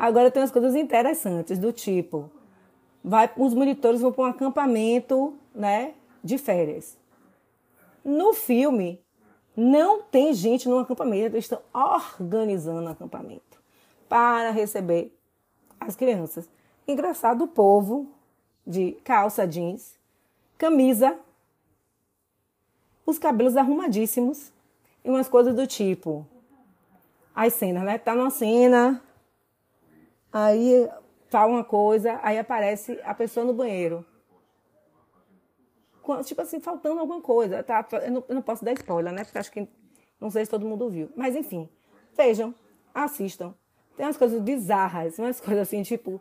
Agora 0.00 0.30
tem 0.30 0.40
umas 0.40 0.50
coisas 0.50 0.74
interessantes, 0.74 1.58
do 1.58 1.74
tipo, 1.74 2.30
vai, 3.04 3.30
os 3.36 3.52
monitores 3.52 4.00
vão 4.00 4.10
para 4.10 4.24
um 4.24 4.28
acampamento 4.28 5.34
né, 5.54 5.92
de 6.24 6.38
férias. 6.38 6.96
No 8.02 8.32
filme, 8.32 8.98
não 9.54 10.00
tem 10.00 10.32
gente 10.32 10.66
no 10.66 10.78
acampamento, 10.78 11.36
eles 11.36 11.44
estão 11.44 11.60
organizando 11.74 12.88
o 12.88 12.92
acampamento 12.92 13.60
para 14.08 14.50
receber 14.52 15.14
as 15.78 15.94
crianças. 15.96 16.48
Engraçado, 16.88 17.44
o 17.44 17.48
povo 17.48 18.10
de 18.66 18.92
calça 19.04 19.46
jeans, 19.46 19.98
camisa, 20.56 21.14
os 23.04 23.18
cabelos 23.18 23.54
arrumadíssimos 23.54 24.50
e 25.04 25.10
umas 25.10 25.28
coisas 25.28 25.54
do 25.54 25.66
tipo. 25.66 26.26
As 27.34 27.52
cenas, 27.52 27.82
né? 27.82 27.98
Tá 27.98 28.14
numa 28.14 28.30
cena, 28.30 29.02
aí 30.32 30.88
fala 31.28 31.52
uma 31.52 31.64
coisa, 31.64 32.18
aí 32.22 32.38
aparece 32.38 32.98
a 33.04 33.14
pessoa 33.14 33.46
no 33.46 33.52
banheiro. 33.52 34.04
Tipo 36.24 36.42
assim, 36.42 36.58
faltando 36.58 36.98
alguma 36.98 37.20
coisa. 37.20 37.62
Tá? 37.62 37.86
Eu, 37.92 38.10
não, 38.10 38.24
eu 38.28 38.34
não 38.34 38.42
posso 38.42 38.64
dar 38.64 38.72
spoiler, 38.72 39.12
né? 39.12 39.24
Porque 39.24 39.38
acho 39.38 39.52
que 39.52 39.68
não 40.20 40.30
sei 40.30 40.44
se 40.44 40.50
todo 40.50 40.66
mundo 40.66 40.88
viu. 40.88 41.08
Mas 41.16 41.36
enfim, 41.36 41.68
vejam, 42.16 42.54
assistam. 42.92 43.54
Tem 43.96 44.06
umas 44.06 44.16
coisas 44.16 44.40
bizarras, 44.40 45.18
umas 45.18 45.40
coisas 45.40 45.62
assim, 45.62 45.82
tipo, 45.82 46.20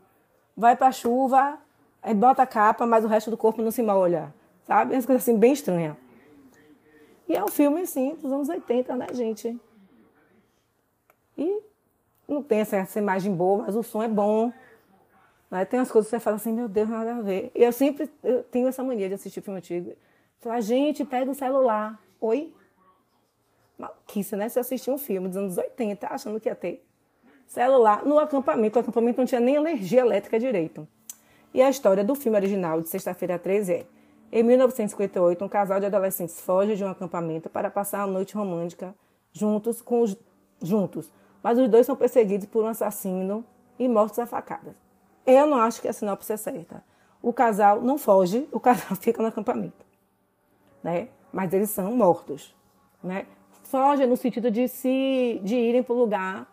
vai 0.56 0.76
pra 0.76 0.92
chuva, 0.92 1.58
aí 2.02 2.14
bota 2.14 2.44
a 2.44 2.48
capa, 2.48 2.86
mas 2.86 3.04
o 3.04 3.08
resto 3.08 3.32
do 3.32 3.38
corpo 3.38 3.62
não 3.62 3.72
se 3.72 3.82
molha. 3.82 4.34
Sabe? 4.66 4.94
Umas 4.94 5.06
coisas 5.06 5.24
assim 5.24 5.38
bem 5.38 5.54
estranhas. 5.54 5.96
E 7.28 7.36
é 7.36 7.44
um 7.44 7.48
filme, 7.48 7.82
assim, 7.82 8.16
dos 8.16 8.32
anos 8.32 8.50
80, 8.50 8.96
né, 8.96 9.08
gente? 9.14 9.60
E 11.38 11.62
não 12.30 12.44
tem 12.44 12.60
essa, 12.60 12.78
essa 12.78 13.00
imagem 13.00 13.34
boa, 13.34 13.64
mas 13.64 13.76
o 13.76 13.84
som 13.84 14.04
é 14.04 14.08
bom. 14.08 14.54
Né? 15.50 15.66
Tem 15.66 15.80
umas 15.80 15.92
coisas 15.92 16.10
que 16.10 16.16
você 16.16 16.20
fala 16.20 16.36
assim, 16.36 16.54
meu 16.54 16.68
Deus, 16.68 16.88
nada 16.88 17.16
a 17.16 17.22
ver. 17.22 17.52
E 17.56 17.64
eu 17.64 17.72
sempre 17.72 18.10
eu 18.24 18.44
tenho 18.44 18.68
essa 18.68 18.84
mania 18.84 19.08
de 19.08 19.16
assistir 19.16 19.42
filme 19.42 19.58
antigo. 19.58 19.94
Falar, 20.40 20.62
gente, 20.62 21.04
pega 21.04 21.30
o 21.30 21.36
celular. 21.36 22.00
Oi? 22.22 22.54
Maluquice, 23.78 24.36
né? 24.36 24.48
Você 24.48 24.60
assistiu 24.60 24.94
um 24.94 24.98
filme 24.98 25.28
dos 25.28 25.38
anos 25.38 25.58
80, 25.58 26.08
achando 26.08 26.40
que 26.40 26.48
ia 26.48 26.56
ter 26.56 26.86
celular 27.48 28.06
no 28.06 28.20
acampamento. 28.20 28.78
O 28.78 28.82
acampamento 28.82 29.20
não 29.20 29.26
tinha 29.26 29.42
nem 29.42 29.56
energia 29.56 30.02
elétrica 30.02 30.40
direito. 30.40 30.88
E 31.54 31.62
a 31.62 31.70
história 31.70 32.04
do 32.04 32.14
filme 32.14 32.38
original 32.38 32.80
de 32.80 32.90
Sexta-feira 32.90 33.40
13 33.40 33.74
é 33.74 33.86
em 34.32 34.44
1958, 34.44 35.44
um 35.44 35.50
casal 35.50 35.80
de 35.80 35.88
adolescentes 35.88 36.40
foge 36.40 36.76
de 36.76 36.84
um 36.84 36.88
acampamento 36.88 37.50
para 37.50 37.70
passar 37.72 38.04
a 38.04 38.08
noite 38.08 38.36
romântica 38.36 38.94
juntos, 39.34 39.82
com 39.82 40.02
os, 40.02 40.16
juntos, 40.62 41.12
mas 41.44 41.58
os 41.58 41.68
dois 41.70 41.86
são 41.86 41.96
perseguidos 41.96 42.48
por 42.48 42.64
um 42.64 42.68
assassino 42.68 43.44
e 43.78 43.88
mortos 43.88 44.20
a 44.20 44.26
facadas. 44.26 44.76
Eu 45.26 45.48
não 45.48 45.58
acho 45.58 45.82
que 45.82 45.88
a 45.88 45.94
sinopse 45.94 46.32
é 46.34 46.38
certa. 46.38 46.84
O 47.22 47.34
casal 47.34 47.82
não 47.82 47.98
foge, 47.98 48.48
o 48.52 48.60
casal 48.60 48.96
fica 49.00 49.22
no 49.22 49.28
acampamento, 49.28 49.86
né? 50.84 51.10
Mas 51.32 51.54
eles 51.54 51.70
são 51.70 51.96
mortos, 51.96 52.56
né? 53.04 53.26
Foge 53.64 54.06
no 54.06 54.18
sentido 54.18 54.50
de 54.50 54.68
se 54.68 55.40
de 55.44 55.56
irem 55.56 55.84
para 55.84 55.94
um 55.94 56.00
lugar 56.00 56.48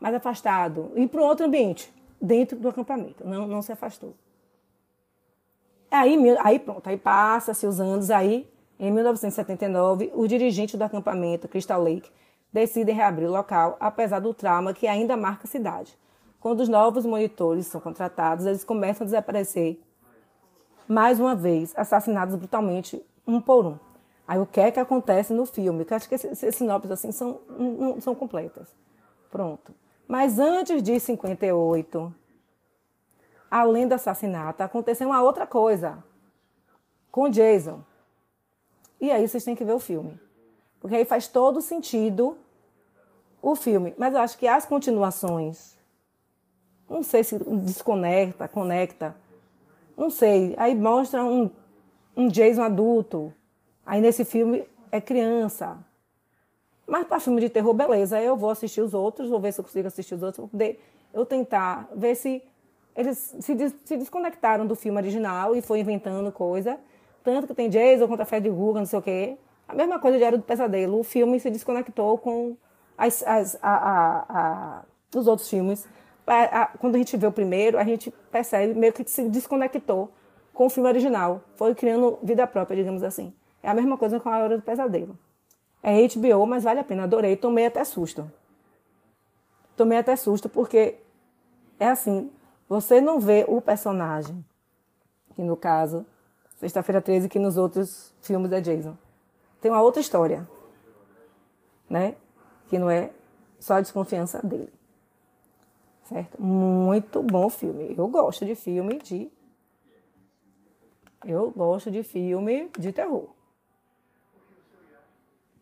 mais 0.00 0.14
afastado, 0.14 0.90
ir 0.96 1.08
para 1.08 1.20
outro 1.20 1.44
ambiente, 1.44 1.92
dentro 2.20 2.58
do 2.58 2.68
acampamento. 2.68 3.26
Não, 3.26 3.46
não 3.46 3.60
se 3.60 3.72
afastou. 3.72 4.14
Aí, 5.90 6.16
aí 6.42 6.58
pronto, 6.58 6.88
aí 6.88 6.96
passa-se 6.96 7.66
os 7.66 7.80
anos, 7.80 8.10
aí 8.10 8.48
em 8.78 8.90
1979, 8.90 10.10
os 10.14 10.28
dirigentes 10.28 10.76
do 10.76 10.82
acampamento 10.82 11.46
Crystal 11.46 11.82
Lake 11.82 12.10
decidem 12.52 12.94
reabrir 12.94 13.28
o 13.28 13.32
local, 13.32 13.76
apesar 13.78 14.20
do 14.20 14.34
trauma 14.34 14.74
que 14.74 14.86
ainda 14.86 15.16
marca 15.16 15.44
a 15.44 15.50
cidade. 15.50 15.96
Quando 16.40 16.60
os 16.60 16.68
novos 16.68 17.04
monitores 17.04 17.66
são 17.66 17.80
contratados, 17.80 18.46
eles 18.46 18.64
começam 18.64 19.04
a 19.04 19.06
desaparecer 19.06 19.80
mais 20.88 21.20
uma 21.20 21.36
vez, 21.36 21.72
assassinados 21.76 22.34
brutalmente, 22.34 23.00
um 23.26 23.40
por 23.40 23.64
um. 23.64 23.78
Aí 24.26 24.38
o 24.38 24.46
que 24.46 24.60
é 24.60 24.70
que 24.70 24.80
acontece 24.80 25.32
no 25.32 25.46
filme? 25.46 25.84
Que 25.84 25.92
eu 25.92 25.96
acho 25.96 26.08
que 26.08 26.14
esses 26.14 26.54
sinopses 26.54 26.90
assim 26.90 27.12
são, 27.12 27.40
não 27.48 28.00
são 28.00 28.14
completas. 28.14 28.68
Pronto. 29.30 29.72
Mas 30.08 30.38
antes 30.38 30.82
de 30.82 30.98
58, 30.98 32.14
além 33.50 33.86
do 33.86 33.94
assassinato, 33.94 34.62
aconteceu 34.62 35.08
uma 35.08 35.22
outra 35.22 35.46
coisa 35.46 36.02
com 37.10 37.28
Jason. 37.28 37.84
E 39.00 39.10
aí 39.10 39.26
vocês 39.26 39.44
têm 39.44 39.54
que 39.54 39.64
ver 39.64 39.72
o 39.72 39.78
filme. 39.78 40.18
Porque 40.80 40.96
aí 40.96 41.04
faz 41.04 41.28
todo 41.28 41.60
sentido 41.60 42.36
o 43.42 43.54
filme. 43.54 43.94
Mas 43.98 44.14
eu 44.14 44.20
acho 44.20 44.38
que 44.38 44.48
as 44.48 44.64
continuações, 44.64 45.76
não 46.88 47.02
sei 47.02 47.22
se 47.22 47.38
desconecta, 47.38 48.48
conecta, 48.48 49.14
não 49.96 50.10
sei. 50.10 50.54
Aí 50.56 50.74
mostra 50.74 51.22
um, 51.22 51.50
um 52.16 52.28
Jason 52.28 52.62
adulto. 52.62 53.32
Aí 53.84 54.00
nesse 54.00 54.24
filme 54.24 54.64
é 54.90 55.00
criança. 55.00 55.78
Mas 56.86 57.06
para 57.06 57.20
filme 57.20 57.40
de 57.40 57.48
terror, 57.48 57.72
beleza. 57.74 58.20
Eu 58.20 58.36
vou 58.36 58.50
assistir 58.50 58.80
os 58.80 58.94
outros, 58.94 59.28
vou 59.28 59.38
ver 59.38 59.52
se 59.52 59.60
eu 59.60 59.64
consigo 59.64 59.86
assistir 59.86 60.14
os 60.14 60.22
outros, 60.22 60.38
vou 60.38 60.48
poder 60.48 60.82
eu 61.12 61.26
tentar 61.26 61.88
ver 61.94 62.14
se 62.14 62.42
eles 62.96 63.36
se, 63.40 63.54
des 63.54 63.74
se 63.84 63.96
desconectaram 63.96 64.66
do 64.66 64.74
filme 64.74 64.98
original 64.98 65.54
e 65.54 65.62
foi 65.62 65.80
inventando 65.80 66.32
coisa. 66.32 66.78
Tanto 67.22 67.46
que 67.46 67.54
tem 67.54 67.68
Jason 67.68 68.08
contra 68.08 68.24
Fred 68.24 68.48
Guga, 68.48 68.80
não 68.80 68.86
sei 68.86 68.98
o 68.98 69.02
quê. 69.02 69.36
A 69.70 69.74
mesma 69.74 69.98
coisa 69.98 70.18
de 70.18 70.24
Era 70.24 70.36
do 70.36 70.42
Pesadelo. 70.42 70.98
O 70.98 71.04
filme 71.04 71.38
se 71.38 71.50
desconectou 71.50 72.18
com 72.18 72.56
as, 72.98 73.22
as, 73.26 73.58
a, 73.62 73.70
a, 73.70 74.24
a, 74.28 74.82
os 75.14 75.26
outros 75.26 75.48
filmes. 75.48 75.86
quando 76.78 76.96
a 76.96 76.98
gente 76.98 77.16
vê 77.16 77.26
o 77.26 77.32
primeiro, 77.32 77.78
a 77.78 77.84
gente 77.84 78.10
percebe 78.30 78.74
meio 78.74 78.92
que 78.92 79.08
se 79.08 79.28
desconectou 79.28 80.10
com 80.52 80.66
o 80.66 80.70
filme 80.70 80.88
original. 80.88 81.42
Foi 81.54 81.74
criando 81.74 82.18
vida 82.22 82.46
própria, 82.46 82.76
digamos 82.76 83.02
assim. 83.02 83.32
É 83.62 83.68
a 83.68 83.74
mesma 83.74 83.96
coisa 83.96 84.18
com 84.18 84.28
A 84.28 84.38
Hora 84.38 84.56
do 84.56 84.62
Pesadelo. 84.62 85.16
É 85.82 86.06
HBO, 86.08 86.46
mas 86.46 86.64
vale 86.64 86.80
a 86.80 86.84
pena. 86.84 87.04
Adorei. 87.04 87.36
Tomei 87.36 87.66
até 87.66 87.84
susto. 87.84 88.30
Tomei 89.76 89.98
até 89.98 90.16
susto 90.16 90.48
porque 90.48 90.96
é 91.78 91.88
assim, 91.88 92.30
você 92.68 93.00
não 93.00 93.18
vê 93.18 93.44
o 93.48 93.60
personagem, 93.60 94.44
que 95.34 95.42
no 95.42 95.56
caso, 95.56 96.04
Sexta-feira 96.60 97.00
13, 97.00 97.26
que 97.26 97.38
nos 97.38 97.56
outros 97.56 98.12
filmes 98.20 98.52
é 98.52 98.60
Jason. 98.60 98.94
Tem 99.60 99.70
uma 99.70 99.82
outra 99.82 100.00
história, 100.00 100.48
né? 101.88 102.14
Que 102.68 102.78
não 102.78 102.90
é 102.90 103.10
só 103.58 103.74
a 103.74 103.80
desconfiança 103.80 104.40
dele. 104.44 104.72
Certo? 106.04 106.42
Muito 106.42 107.22
bom 107.22 107.48
filme. 107.48 107.94
Eu 107.96 108.08
gosto 108.08 108.44
de 108.44 108.54
filme 108.54 108.98
de. 108.98 109.30
Eu 111.24 111.50
gosto 111.50 111.90
de 111.90 112.02
filme 112.02 112.70
de 112.78 112.92
terror. 112.92 113.28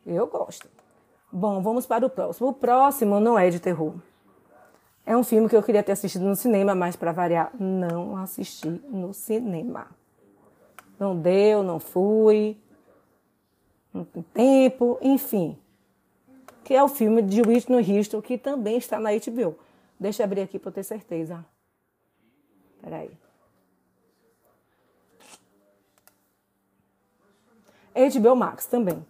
Eu 0.06 0.26
gosto. 0.26 0.68
Bom, 1.30 1.60
vamos 1.60 1.84
para 1.84 2.06
o 2.06 2.10
próximo. 2.10 2.48
O 2.48 2.52
próximo 2.54 3.20
não 3.20 3.38
é 3.38 3.50
de 3.50 3.60
terror. 3.60 3.94
É 5.04 5.16
um 5.16 5.24
filme 5.24 5.48
que 5.48 5.56
eu 5.56 5.62
queria 5.62 5.82
ter 5.82 5.92
assistido 5.92 6.24
no 6.24 6.36
cinema, 6.36 6.74
mas 6.74 6.94
para 6.94 7.12
variar, 7.12 7.50
não 7.58 8.16
assisti 8.16 8.68
no 8.68 9.12
cinema. 9.12 9.88
Não 10.98 11.18
deu, 11.18 11.62
não 11.62 11.78
fui, 11.78 12.58
tempo, 14.04 14.98
enfim. 15.00 15.56
Que 16.64 16.74
é 16.74 16.82
o 16.82 16.88
filme 16.88 17.22
de 17.22 17.40
Whitney 17.40 17.96
Houston, 17.96 18.20
que 18.20 18.36
também 18.36 18.76
está 18.76 18.98
na 19.00 19.10
HBO. 19.10 19.56
Deixa 19.98 20.22
eu 20.22 20.24
abrir 20.24 20.42
aqui 20.42 20.58
para 20.58 20.72
ter 20.72 20.82
certeza. 20.82 21.44
Peraí. 22.80 23.10
HBO 27.94 28.36
Max 28.36 28.66
também. 28.66 29.04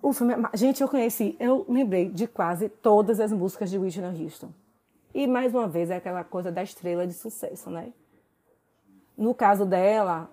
O 0.00 0.12
filme, 0.12 0.34
é 0.34 0.56
gente, 0.56 0.82
eu 0.82 0.88
conheci, 0.88 1.34
eu 1.40 1.64
lembrei 1.68 2.10
de 2.10 2.26
quase 2.26 2.68
todas 2.68 3.18
as 3.18 3.32
músicas 3.32 3.70
de 3.70 3.78
Whitney 3.78 4.22
Houston. 4.22 4.52
E 5.14 5.26
mais 5.26 5.54
uma 5.54 5.66
vez 5.66 5.90
é 5.90 5.96
aquela 5.96 6.22
coisa 6.22 6.52
da 6.52 6.62
estrela 6.62 7.06
de 7.06 7.14
sucesso, 7.14 7.70
né? 7.70 7.92
No 9.16 9.34
caso 9.34 9.64
dela, 9.64 10.28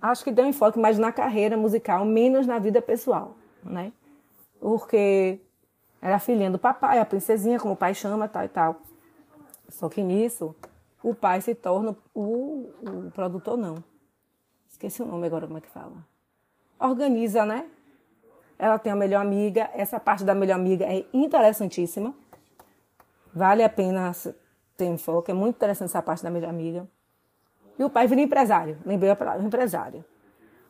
acho 0.00 0.24
que 0.24 0.30
deu 0.30 0.46
enfoque 0.46 0.78
mais 0.78 0.98
na 0.98 1.12
carreira 1.12 1.56
musical, 1.56 2.04
menos 2.04 2.46
na 2.46 2.58
vida 2.58 2.80
pessoal, 2.80 3.34
né? 3.62 3.92
Porque 4.60 5.40
era 6.00 6.18
filhinha 6.18 6.50
do 6.50 6.58
papai, 6.58 6.98
a 6.98 7.04
princesinha, 7.04 7.58
como 7.58 7.74
o 7.74 7.76
pai 7.76 7.94
chama, 7.94 8.28
tal 8.28 8.44
e 8.44 8.48
tal. 8.48 8.80
Só 9.68 9.88
que 9.88 10.02
nisso, 10.02 10.54
o 11.02 11.14
pai 11.14 11.40
se 11.40 11.54
torna 11.54 11.96
o, 12.14 12.70
o 12.82 13.10
produtor, 13.12 13.56
não. 13.56 13.82
Esqueci 14.68 15.02
o 15.02 15.06
nome 15.06 15.26
agora, 15.26 15.46
como 15.46 15.58
é 15.58 15.60
que 15.60 15.68
fala. 15.68 15.96
Organiza, 16.78 17.44
né? 17.44 17.68
Ela 18.58 18.78
tem 18.78 18.92
a 18.92 18.96
melhor 18.96 19.20
amiga. 19.20 19.70
Essa 19.74 19.98
parte 19.98 20.24
da 20.24 20.34
melhor 20.34 20.56
amiga 20.56 20.84
é 20.84 21.04
interessantíssima. 21.12 22.14
Vale 23.34 23.62
a 23.62 23.68
pena 23.68 24.12
ter 24.76 24.86
enfoque. 24.86 25.30
É 25.30 25.34
muito 25.34 25.56
interessante 25.56 25.90
essa 25.90 26.02
parte 26.02 26.22
da 26.22 26.30
melhor 26.30 26.50
amiga. 26.50 26.88
E 27.78 27.84
o 27.84 27.90
pai 27.90 28.06
vira 28.06 28.20
empresário. 28.20 28.76
Lembrei 28.84 29.10
a 29.10 29.16
palavra, 29.16 29.42
empresário. 29.46 30.04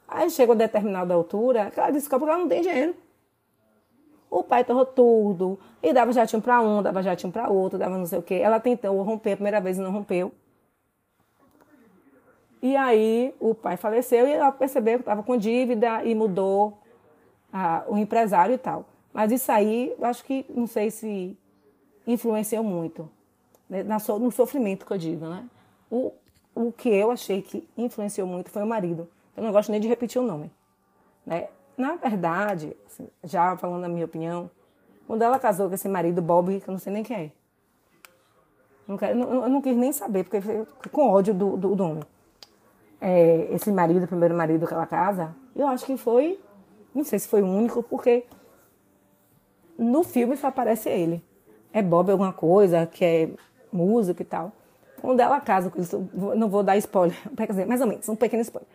Aí 0.06 0.30
chega 0.30 0.52
a 0.52 0.56
determinada 0.56 1.14
altura, 1.14 1.72
ela 1.74 1.90
descobre 1.90 2.26
que 2.26 2.32
ela 2.32 2.40
não 2.40 2.48
tem 2.48 2.62
dinheiro. 2.62 2.94
O 4.30 4.42
pai 4.42 4.64
torrou 4.64 4.86
tudo. 4.86 5.58
E 5.82 5.92
dava 5.92 6.12
jatinho 6.12 6.42
para 6.42 6.60
um, 6.60 6.82
dava 6.82 7.02
jatinho 7.02 7.32
para 7.32 7.48
outro, 7.48 7.78
dava 7.78 7.96
não 7.96 8.06
sei 8.06 8.18
o 8.18 8.22
quê. 8.22 8.34
Ela 8.34 8.60
tentou 8.60 9.00
romper 9.02 9.32
a 9.32 9.36
primeira 9.36 9.60
vez 9.60 9.78
e 9.78 9.80
não 9.80 9.90
rompeu. 9.90 10.32
E 12.60 12.76
aí 12.76 13.34
o 13.38 13.54
pai 13.54 13.76
faleceu 13.76 14.26
e 14.26 14.32
ela 14.32 14.50
percebeu 14.50 14.98
que 14.98 15.02
estava 15.02 15.22
com 15.22 15.36
dívida 15.36 16.02
e 16.04 16.14
mudou 16.14 16.78
o 17.86 17.96
empresário 17.96 18.54
e 18.54 18.58
tal. 18.58 18.84
Mas 19.12 19.32
isso 19.32 19.50
aí, 19.50 19.94
eu 19.98 20.04
acho 20.04 20.24
que, 20.24 20.44
não 20.48 20.66
sei 20.66 20.90
se 20.90 21.36
influenciou 22.06 22.62
muito. 22.62 23.08
Né, 23.68 23.82
no 23.82 24.30
sofrimento 24.30 24.86
que 24.86 24.92
eu 24.92 24.98
digo, 24.98 25.26
né? 25.26 25.44
O, 25.90 26.12
o 26.58 26.72
que 26.72 26.88
eu 26.88 27.12
achei 27.12 27.40
que 27.40 27.66
influenciou 27.76 28.26
muito 28.26 28.50
foi 28.50 28.62
o 28.62 28.66
marido. 28.66 29.08
Eu 29.36 29.44
não 29.44 29.52
gosto 29.52 29.70
nem 29.70 29.80
de 29.80 29.86
repetir 29.86 30.20
o 30.20 30.24
nome. 30.24 30.50
Né? 31.24 31.48
Na 31.76 31.94
verdade, 31.94 32.76
assim, 32.84 33.08
já 33.22 33.56
falando 33.56 33.84
a 33.84 33.88
minha 33.88 34.04
opinião, 34.04 34.50
quando 35.06 35.22
ela 35.22 35.38
casou 35.38 35.68
com 35.68 35.74
esse 35.76 35.88
marido 35.88 36.20
Bob, 36.20 36.60
que 36.60 36.68
eu 36.68 36.72
não 36.72 36.78
sei 36.80 36.92
nem 36.92 37.04
quem 37.04 37.16
é. 37.16 37.30
Não 38.88 38.96
quero, 38.96 39.20
eu 39.20 39.48
não 39.48 39.62
quis 39.62 39.76
nem 39.76 39.92
saber, 39.92 40.24
porque 40.24 40.40
fiquei 40.40 40.66
com 40.90 41.08
ódio 41.08 41.32
do, 41.32 41.56
do, 41.56 41.76
do 41.76 41.84
homem. 41.84 42.02
É, 43.00 43.48
esse 43.52 43.70
marido, 43.70 44.04
o 44.04 44.08
primeiro 44.08 44.34
marido 44.34 44.66
que 44.66 44.74
ela 44.74 44.86
casa, 44.86 45.36
eu 45.54 45.68
acho 45.68 45.86
que 45.86 45.96
foi, 45.96 46.40
não 46.92 47.04
sei 47.04 47.20
se 47.20 47.28
foi 47.28 47.42
o 47.42 47.46
único, 47.46 47.84
porque 47.84 48.24
no 49.78 50.02
filme 50.02 50.36
só 50.36 50.48
aparece 50.48 50.88
ele. 50.88 51.22
É 51.72 51.82
Bob 51.82 52.10
alguma 52.10 52.32
coisa, 52.32 52.84
que 52.86 53.04
é 53.04 53.30
música 53.70 54.22
e 54.22 54.24
tal. 54.24 54.52
Quando 55.00 55.20
ela 55.20 55.40
casa 55.40 55.70
com 55.70 55.78
ele, 55.80 55.88
não 56.36 56.48
vou 56.48 56.62
dar 56.62 56.76
spoiler, 56.76 57.16
quer 57.36 57.46
dizer, 57.46 57.66
mais 57.66 57.80
ou 57.80 57.86
menos, 57.86 58.08
um 58.08 58.16
pequeno 58.16 58.42
spoiler. 58.42 58.68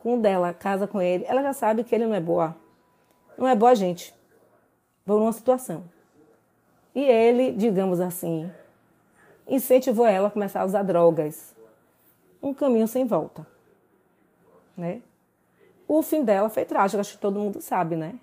Quando 0.00 0.26
ela 0.26 0.52
casa 0.52 0.86
com 0.86 1.00
ele, 1.00 1.24
ela 1.26 1.42
já 1.42 1.52
sabe 1.52 1.84
que 1.84 1.94
ele 1.94 2.06
não 2.06 2.14
é 2.14 2.20
boa. 2.20 2.56
Não 3.38 3.46
é 3.46 3.54
boa 3.54 3.74
gente. 3.74 4.14
Por 5.04 5.20
uma 5.20 5.32
situação. 5.32 5.84
E 6.94 7.02
ele, 7.02 7.52
digamos 7.52 8.00
assim, 8.00 8.50
incentivou 9.48 10.06
ela 10.06 10.28
a 10.28 10.30
começar 10.30 10.62
a 10.62 10.64
usar 10.64 10.82
drogas. 10.82 11.54
Um 12.42 12.52
caminho 12.52 12.88
sem 12.88 13.06
volta. 13.06 13.46
Né? 14.76 15.00
O 15.86 16.02
fim 16.02 16.24
dela 16.24 16.48
foi 16.48 16.64
trágico, 16.64 17.00
acho 17.00 17.12
que 17.12 17.18
todo 17.18 17.38
mundo 17.38 17.60
sabe, 17.60 17.96
né? 17.96 18.14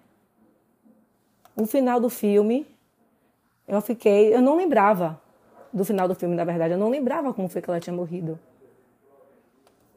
O 1.56 1.66
final 1.66 2.00
do 2.00 2.10
filme, 2.10 2.68
eu 3.68 3.82
fiquei, 3.82 4.34
eu 4.34 4.42
não 4.42 4.56
lembrava 4.56 5.20
do 5.72 5.86
final 5.86 6.08
do 6.08 6.16
filme, 6.16 6.36
na 6.36 6.44
verdade. 6.44 6.74
Eu 6.74 6.78
não 6.78 6.90
lembrava 6.90 7.34
como 7.34 7.48
foi 7.48 7.62
que 7.62 7.70
ela 7.70 7.80
tinha 7.80 7.96
morrido. 7.96 8.40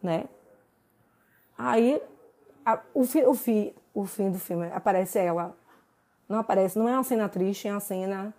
Né? 0.03 0.25
Aí, 1.57 2.03
a, 2.65 2.79
o, 2.95 3.05
fi, 3.05 3.25
o, 3.25 3.35
fi, 3.35 3.75
o 3.95 4.05
fim 4.05 4.31
do 4.31 4.39
filme, 4.39 4.69
aparece 4.73 5.19
ela. 5.19 5.55
Não 6.29 6.39
aparece, 6.39 6.79
não 6.79 6.89
é 6.89 6.95
uma 6.95 7.05
cena 7.05 7.29
triste, 7.29 7.69
é 7.69 7.73
uma 7.73 7.81
cena 7.81 8.35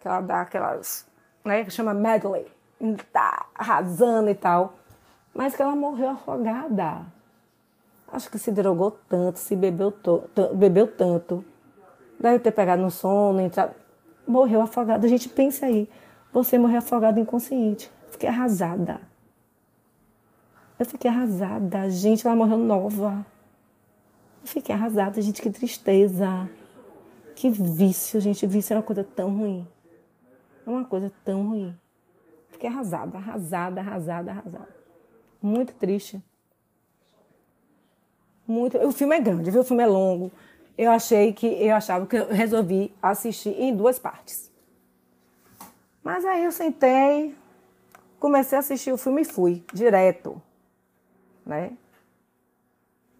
que 0.00 0.06
ela 0.06 0.20
dá 0.20 0.42
aquelas, 0.42 1.06
né, 1.44 1.64
que 1.64 1.70
chama 1.70 1.94
medley. 1.94 2.46
Tá 3.12 3.46
arrasando 3.54 4.30
e 4.30 4.34
tal. 4.34 4.74
Mas 5.34 5.56
que 5.56 5.62
ela 5.62 5.74
morreu 5.74 6.10
afogada. 6.10 7.06
Acho 8.12 8.30
que 8.30 8.38
se 8.38 8.50
drogou 8.50 8.92
tanto, 9.08 9.38
se 9.38 9.54
bebeu, 9.54 9.92
bebeu 10.54 10.86
tanto. 10.86 11.44
Deve 12.18 12.38
ter 12.38 12.52
pegado 12.52 12.80
no 12.80 12.90
sono, 12.90 13.40
entrado, 13.40 13.74
morreu 14.26 14.60
afogada. 14.62 15.06
A 15.06 15.08
gente 15.08 15.28
pensa 15.28 15.66
aí. 15.66 15.88
Você 16.38 16.56
morreu 16.56 16.78
afogado 16.78 17.18
inconsciente. 17.18 17.90
Fiquei 18.12 18.28
arrasada. 18.28 19.00
Eu 20.78 20.86
fiquei 20.86 21.10
arrasada. 21.10 21.90
Gente, 21.90 22.24
ela 22.24 22.36
morreu 22.36 22.58
nova. 22.58 23.26
Eu 24.42 24.46
fiquei 24.46 24.72
arrasada, 24.72 25.20
gente. 25.20 25.42
Que 25.42 25.50
tristeza. 25.50 26.48
Que 27.34 27.50
vício, 27.50 28.20
gente. 28.20 28.46
Vício 28.46 28.72
é 28.72 28.76
uma 28.76 28.84
coisa 28.84 29.02
tão 29.02 29.36
ruim. 29.36 29.66
É 30.64 30.70
uma 30.70 30.84
coisa 30.84 31.10
tão 31.24 31.48
ruim. 31.48 31.76
Fiquei 32.50 32.70
arrasada, 32.70 33.18
arrasada, 33.18 33.80
arrasada, 33.80 34.30
arrasada. 34.30 34.68
Muito 35.42 35.74
triste. 35.74 36.22
Muito. 38.46 38.78
O 38.78 38.92
filme 38.92 39.16
é 39.16 39.20
grande, 39.20 39.50
viu? 39.50 39.62
O 39.62 39.64
filme 39.64 39.82
é 39.82 39.88
longo. 39.88 40.30
Eu 40.76 40.92
achei 40.92 41.32
que 41.32 41.46
eu 41.46 41.74
achava 41.74 42.06
que 42.06 42.14
eu 42.14 42.28
resolvi 42.28 42.94
assistir 43.02 43.60
em 43.60 43.74
duas 43.74 43.98
partes. 43.98 44.47
Mas 46.08 46.24
aí 46.24 46.42
eu 46.42 46.50
sentei, 46.50 47.36
comecei 48.18 48.56
a 48.56 48.60
assistir 48.60 48.90
o 48.90 48.96
filme 48.96 49.20
e 49.20 49.24
fui, 49.26 49.62
direto. 49.74 50.40
Né? 51.44 51.76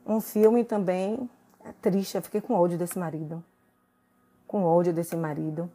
Um 0.07 0.23
filme 0.23 0.65
também 0.65 1.29
é 1.63 1.71
triste, 1.83 2.15
eu 2.17 2.23
fiquei 2.23 2.41
com 2.41 2.55
ódio 2.55 2.79
desse 2.79 2.99
marido. 2.99 3.45
Com 4.47 4.65
ódio 4.65 4.91
desse 4.91 5.15
marido. 5.19 5.71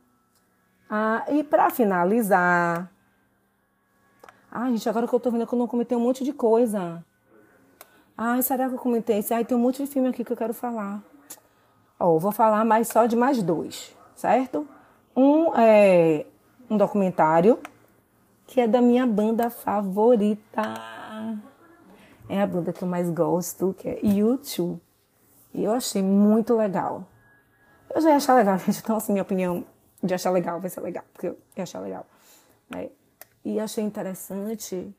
Ah, 0.89 1.23
e 1.29 1.43
para 1.43 1.69
finalizar. 1.69 2.91
Ai, 4.51 4.71
gente, 4.71 4.89
agora 4.89 5.07
que 5.07 5.13
eu 5.13 5.19
tô 5.19 5.29
vendo 5.29 5.45
que 5.45 5.53
eu 5.53 5.59
não 5.59 5.67
comentei 5.67 5.95
um 5.95 6.01
monte 6.01 6.23
de 6.23 6.33
coisa. 6.33 7.05
Ai, 8.17 8.41
será 8.41 8.67
que 8.67 8.73
eu 8.73 8.79
comentei 8.79 9.19
isso? 9.19 9.35
Ai, 9.35 9.45
tem 9.45 9.55
um 9.55 9.61
monte 9.61 9.83
de 9.83 9.87
filme 9.87 10.07
aqui 10.09 10.25
que 10.25 10.33
eu 10.33 10.37
quero 10.37 10.51
falar. 10.55 10.99
Ó, 11.99 12.17
vou 12.17 12.31
falar 12.31 12.65
mais 12.65 12.87
só 12.87 13.05
de 13.05 13.15
mais 13.15 13.43
dois, 13.43 13.95
certo? 14.15 14.67
Um 15.15 15.55
é 15.55 16.25
um 16.73 16.77
documentário 16.77 17.59
que 18.47 18.59
é 18.59 18.67
da 18.67 18.81
minha 18.81 19.05
banda 19.05 19.49
favorita. 19.49 20.61
É 22.27 22.41
a 22.41 22.47
banda 22.47 22.73
que 22.73 22.83
eu 22.83 22.87
mais 22.87 23.09
gosto, 23.09 23.75
que 23.77 23.87
é 23.87 23.99
YouTube. 24.03 24.81
E 25.53 25.63
eu 25.63 25.71
achei 25.71 26.01
muito 26.01 26.55
legal. 26.55 27.05
Eu 27.93 28.01
já 28.01 28.09
ia 28.09 28.15
achar 28.15 28.33
legal, 28.33 28.57
gente. 28.65 28.79
Então, 28.79 28.97
assim, 28.97 29.13
minha 29.13 29.23
opinião 29.23 29.63
de 30.01 30.13
achar 30.13 30.31
legal 30.31 30.59
vai 30.59 30.69
ser 30.69 30.81
legal, 30.81 31.03
porque 31.13 31.27
eu 31.27 31.37
ia 31.55 31.63
achar 31.63 31.79
legal. 31.79 32.05
Né? 32.69 32.89
E 33.45 33.59
achei 33.59 33.83
interessante 33.83 34.93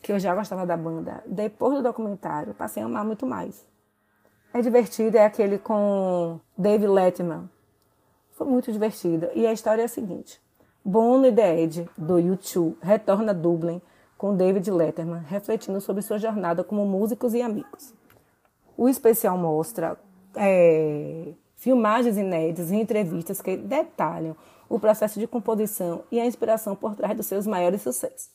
que 0.00 0.12
eu 0.12 0.18
já 0.18 0.34
gostava 0.34 0.64
da 0.64 0.76
banda. 0.76 1.22
Depois 1.26 1.74
do 1.74 1.82
documentário, 1.82 2.54
passei 2.54 2.82
a 2.82 2.86
amar 2.86 3.04
muito 3.04 3.26
mais. 3.26 3.66
É 4.52 4.60
divertido, 4.60 5.16
é 5.16 5.24
aquele 5.24 5.58
com 5.58 6.40
Dave 6.56 6.86
Letterman. 6.86 7.48
Foi 8.32 8.46
muito 8.46 8.72
divertido. 8.72 9.28
E 9.34 9.46
a 9.46 9.52
história 9.52 9.82
é 9.82 9.84
a 9.84 9.88
seguinte. 9.88 10.40
Bono 10.84 11.26
e 11.26 11.32
The 11.32 11.62
Edge, 11.62 11.88
do 11.96 12.14
U2, 12.14 12.74
retorna 12.80 13.32
a 13.32 13.34
Dublin 13.34 13.82
com 14.16 14.34
David 14.34 14.70
Letterman, 14.70 15.22
refletindo 15.26 15.80
sobre 15.80 16.02
sua 16.02 16.18
jornada 16.18 16.64
como 16.64 16.86
músicos 16.86 17.34
e 17.34 17.42
amigos. 17.42 17.92
O 18.76 18.88
especial 18.88 19.36
mostra 19.36 19.98
é, 20.34 21.32
filmagens 21.56 22.16
inéditas 22.16 22.70
e 22.70 22.76
entrevistas 22.76 23.42
que 23.42 23.56
detalham 23.56 24.34
o 24.68 24.80
processo 24.80 25.20
de 25.20 25.26
composição 25.26 26.02
e 26.10 26.18
a 26.18 26.24
inspiração 26.24 26.74
por 26.74 26.94
trás 26.94 27.16
dos 27.16 27.26
seus 27.26 27.46
maiores 27.46 27.82
sucessos. 27.82 28.30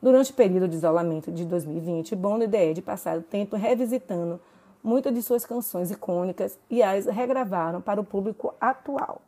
Durante 0.00 0.30
o 0.30 0.34
período 0.34 0.68
de 0.68 0.76
isolamento 0.76 1.30
de 1.30 1.44
2020, 1.44 2.16
Bono 2.16 2.44
e 2.44 2.48
The 2.48 2.80
passaram 2.80 3.22
tempo 3.22 3.56
revisitando 3.56 4.40
muitas 4.82 5.12
de 5.12 5.22
suas 5.22 5.44
canções 5.44 5.90
icônicas 5.90 6.58
e 6.70 6.82
as 6.82 7.06
regravaram 7.06 7.80
para 7.80 8.00
o 8.00 8.04
público 8.04 8.54
atual. 8.60 9.20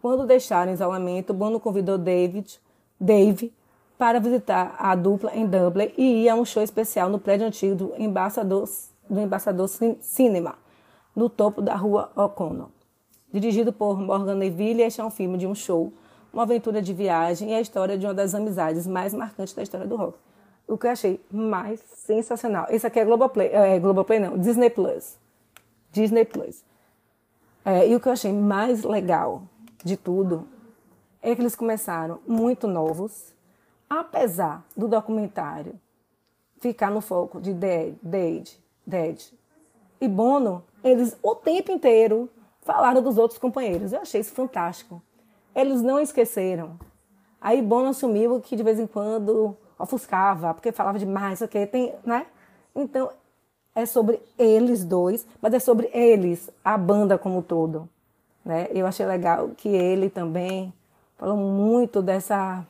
Quando 0.00 0.26
deixaram 0.26 0.72
isolamento, 0.72 1.34
Bono 1.34 1.60
convidou 1.60 1.98
David, 1.98 2.58
Dave 2.98 3.52
para 3.98 4.18
visitar 4.18 4.74
a 4.78 4.94
dupla 4.94 5.30
em 5.34 5.46
Dublin 5.46 5.92
e 5.96 6.24
ir 6.24 6.28
a 6.30 6.34
um 6.34 6.44
show 6.44 6.62
especial 6.62 7.10
no 7.10 7.18
prédio 7.18 7.46
antigo 7.46 7.74
do 7.74 7.92
Embaixador, 7.98 8.66
do 9.08 9.20
Embaixador 9.20 9.68
Cinema, 9.68 10.54
no 11.14 11.28
topo 11.28 11.60
da 11.60 11.74
rua 11.74 12.10
O'Connell. 12.16 12.70
Dirigido 13.30 13.74
por 13.74 14.00
Morgan 14.00 14.36
Neville, 14.36 14.82
este 14.82 15.02
é 15.02 15.04
um 15.04 15.10
filme 15.10 15.36
de 15.36 15.46
um 15.46 15.54
show, 15.54 15.92
uma 16.32 16.44
aventura 16.44 16.80
de 16.80 16.94
viagem 16.94 17.50
e 17.50 17.54
a 17.54 17.60
história 17.60 17.98
de 17.98 18.06
uma 18.06 18.14
das 18.14 18.34
amizades 18.34 18.86
mais 18.86 19.12
marcantes 19.12 19.52
da 19.52 19.62
história 19.62 19.86
do 19.86 19.96
rock. 19.96 20.18
O 20.66 20.78
que 20.78 20.86
eu 20.86 20.92
achei 20.92 21.20
mais 21.30 21.80
sensacional. 21.80 22.66
Esse 22.70 22.86
aqui 22.86 23.00
é 23.00 23.04
Globoplay, 23.04 23.48
é 23.48 23.78
Globoplay 23.78 24.18
não, 24.18 24.38
Disney 24.38 24.70
Plus. 24.70 25.18
Disney 25.92 26.24
Plus. 26.24 26.64
É, 27.64 27.86
e 27.86 27.94
o 27.94 28.00
que 28.00 28.08
eu 28.08 28.12
achei 28.12 28.32
mais 28.32 28.82
legal 28.82 29.42
de 29.84 29.96
tudo 29.96 30.46
é 31.22 31.34
que 31.34 31.42
eles 31.42 31.54
começaram 31.54 32.20
muito 32.26 32.66
novos, 32.66 33.34
apesar 33.88 34.64
do 34.76 34.88
documentário 34.88 35.78
ficar 36.60 36.90
no 36.90 37.00
foco 37.00 37.40
de 37.40 37.52
Dead, 37.52 37.94
Dead, 38.02 38.48
Dead 38.86 39.20
e 40.00 40.08
Bono, 40.08 40.62
eles 40.84 41.16
o 41.22 41.34
tempo 41.34 41.72
inteiro 41.72 42.28
falaram 42.62 43.02
dos 43.02 43.18
outros 43.18 43.38
companheiros. 43.38 43.92
Eu 43.92 44.00
achei 44.00 44.20
isso 44.20 44.32
fantástico. 44.32 45.02
Eles 45.54 45.82
não 45.82 45.98
esqueceram. 45.98 46.78
Aí 47.40 47.62
Bono 47.62 47.88
assumiu 47.88 48.40
que 48.40 48.54
de 48.54 48.62
vez 48.62 48.78
em 48.78 48.86
quando 48.86 49.56
ofuscava, 49.78 50.52
porque 50.52 50.70
falava 50.72 50.98
demais, 50.98 51.40
ok? 51.40 51.66
Tem, 51.66 51.94
né? 52.04 52.26
Então, 52.74 53.10
é 53.74 53.86
sobre 53.86 54.20
eles 54.38 54.84
dois, 54.84 55.26
mas 55.40 55.54
é 55.54 55.58
sobre 55.58 55.90
eles, 55.92 56.50
a 56.62 56.76
banda 56.76 57.16
como 57.16 57.38
um 57.38 57.42
todo. 57.42 57.88
Né? 58.44 58.68
Eu 58.70 58.86
achei 58.86 59.04
legal 59.06 59.50
que 59.56 59.68
ele 59.68 60.08
também 60.08 60.72
falou 61.16 61.36
muito 61.36 62.00
dessa, 62.00 62.66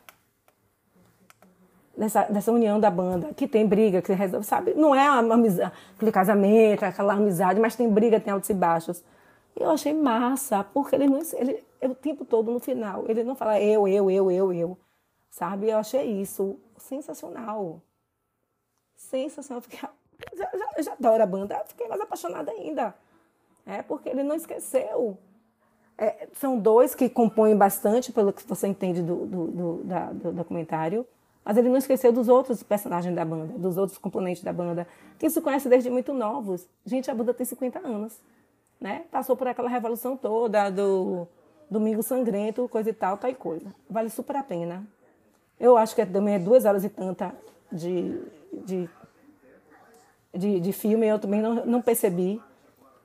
dessa, 1.96 2.24
dessa 2.24 2.52
união 2.52 2.80
da 2.80 2.90
banda, 2.90 3.32
que 3.34 3.46
tem 3.46 3.66
briga, 3.66 4.02
que 4.02 4.12
resolve, 4.12 4.46
sabe? 4.46 4.74
Não 4.74 4.94
é 4.94 5.08
uma 5.10 5.34
amizade, 5.34 5.72
aquele 5.94 6.12
casamento, 6.12 6.84
aquela 6.84 7.14
amizade, 7.14 7.60
mas 7.60 7.76
tem 7.76 7.88
briga, 7.88 8.20
tem 8.20 8.32
altos 8.32 8.50
e 8.50 8.54
baixos. 8.54 9.04
Eu 9.54 9.70
achei 9.70 9.92
massa, 9.92 10.64
porque 10.64 10.96
ele 10.96 11.06
não. 11.06 11.20
Ele, 11.34 11.62
o 11.82 11.94
tempo 11.94 12.24
todo 12.24 12.50
no 12.50 12.60
final, 12.60 13.04
ele 13.08 13.22
não 13.24 13.34
fala 13.34 13.60
eu, 13.60 13.86
eu, 13.86 14.10
eu, 14.10 14.30
eu, 14.30 14.52
eu. 14.52 14.78
Sabe? 15.30 15.70
Eu 15.70 15.78
achei 15.78 16.20
isso 16.20 16.58
sensacional. 16.76 17.80
Sensacional. 18.96 19.62
Fiquei, 19.62 19.78
já, 20.34 20.50
já, 20.52 20.82
já 20.82 20.92
adoro 20.92 21.22
a 21.22 21.26
banda, 21.26 21.62
fiquei 21.66 21.86
mais 21.88 22.00
apaixonada 22.00 22.50
ainda. 22.50 22.94
É, 23.66 23.82
porque 23.82 24.08
ele 24.08 24.22
não 24.22 24.34
esqueceu. 24.34 25.18
É, 26.02 26.26
são 26.32 26.58
dois 26.58 26.94
que 26.94 27.10
compõem 27.10 27.54
bastante, 27.54 28.10
pelo 28.10 28.32
que 28.32 28.42
você 28.48 28.66
entende 28.66 29.02
do, 29.02 29.26
do, 29.26 29.46
do, 29.48 29.84
da, 29.84 30.06
do 30.06 30.32
documentário. 30.32 31.06
Mas 31.44 31.58
ele 31.58 31.68
não 31.68 31.76
esqueceu 31.76 32.10
dos 32.10 32.26
outros 32.26 32.62
personagens 32.62 33.14
da 33.14 33.22
banda, 33.22 33.58
dos 33.58 33.76
outros 33.76 33.98
componentes 33.98 34.42
da 34.42 34.52
banda, 34.52 34.88
que 35.18 35.28
se 35.28 35.40
conhece 35.42 35.68
desde 35.68 35.90
muito 35.90 36.14
novos. 36.14 36.66
Gente, 36.86 37.10
a 37.10 37.14
banda 37.14 37.34
tem 37.34 37.44
50 37.44 37.86
anos. 37.86 38.18
Né? 38.80 39.04
Passou 39.10 39.36
por 39.36 39.46
aquela 39.46 39.68
revolução 39.68 40.16
toda 40.16 40.70
do 40.70 41.28
Domingo 41.70 42.02
Sangrento, 42.02 42.66
coisa 42.68 42.88
e 42.88 42.94
tal, 42.94 43.18
tal 43.18 43.30
e 43.30 43.34
coisa. 43.34 43.74
Vale 43.88 44.08
super 44.08 44.36
a 44.36 44.42
pena. 44.42 44.86
Eu 45.58 45.76
acho 45.76 45.94
que 45.94 46.00
é 46.00 46.06
também 46.06 46.34
é 46.34 46.38
duas 46.38 46.64
horas 46.64 46.82
e 46.82 46.88
tanta 46.88 47.34
de, 47.70 48.18
de, 48.64 48.88
de, 50.34 50.60
de 50.60 50.72
filme, 50.72 51.06
eu 51.06 51.18
também 51.18 51.42
não, 51.42 51.66
não 51.66 51.82
percebi. 51.82 52.40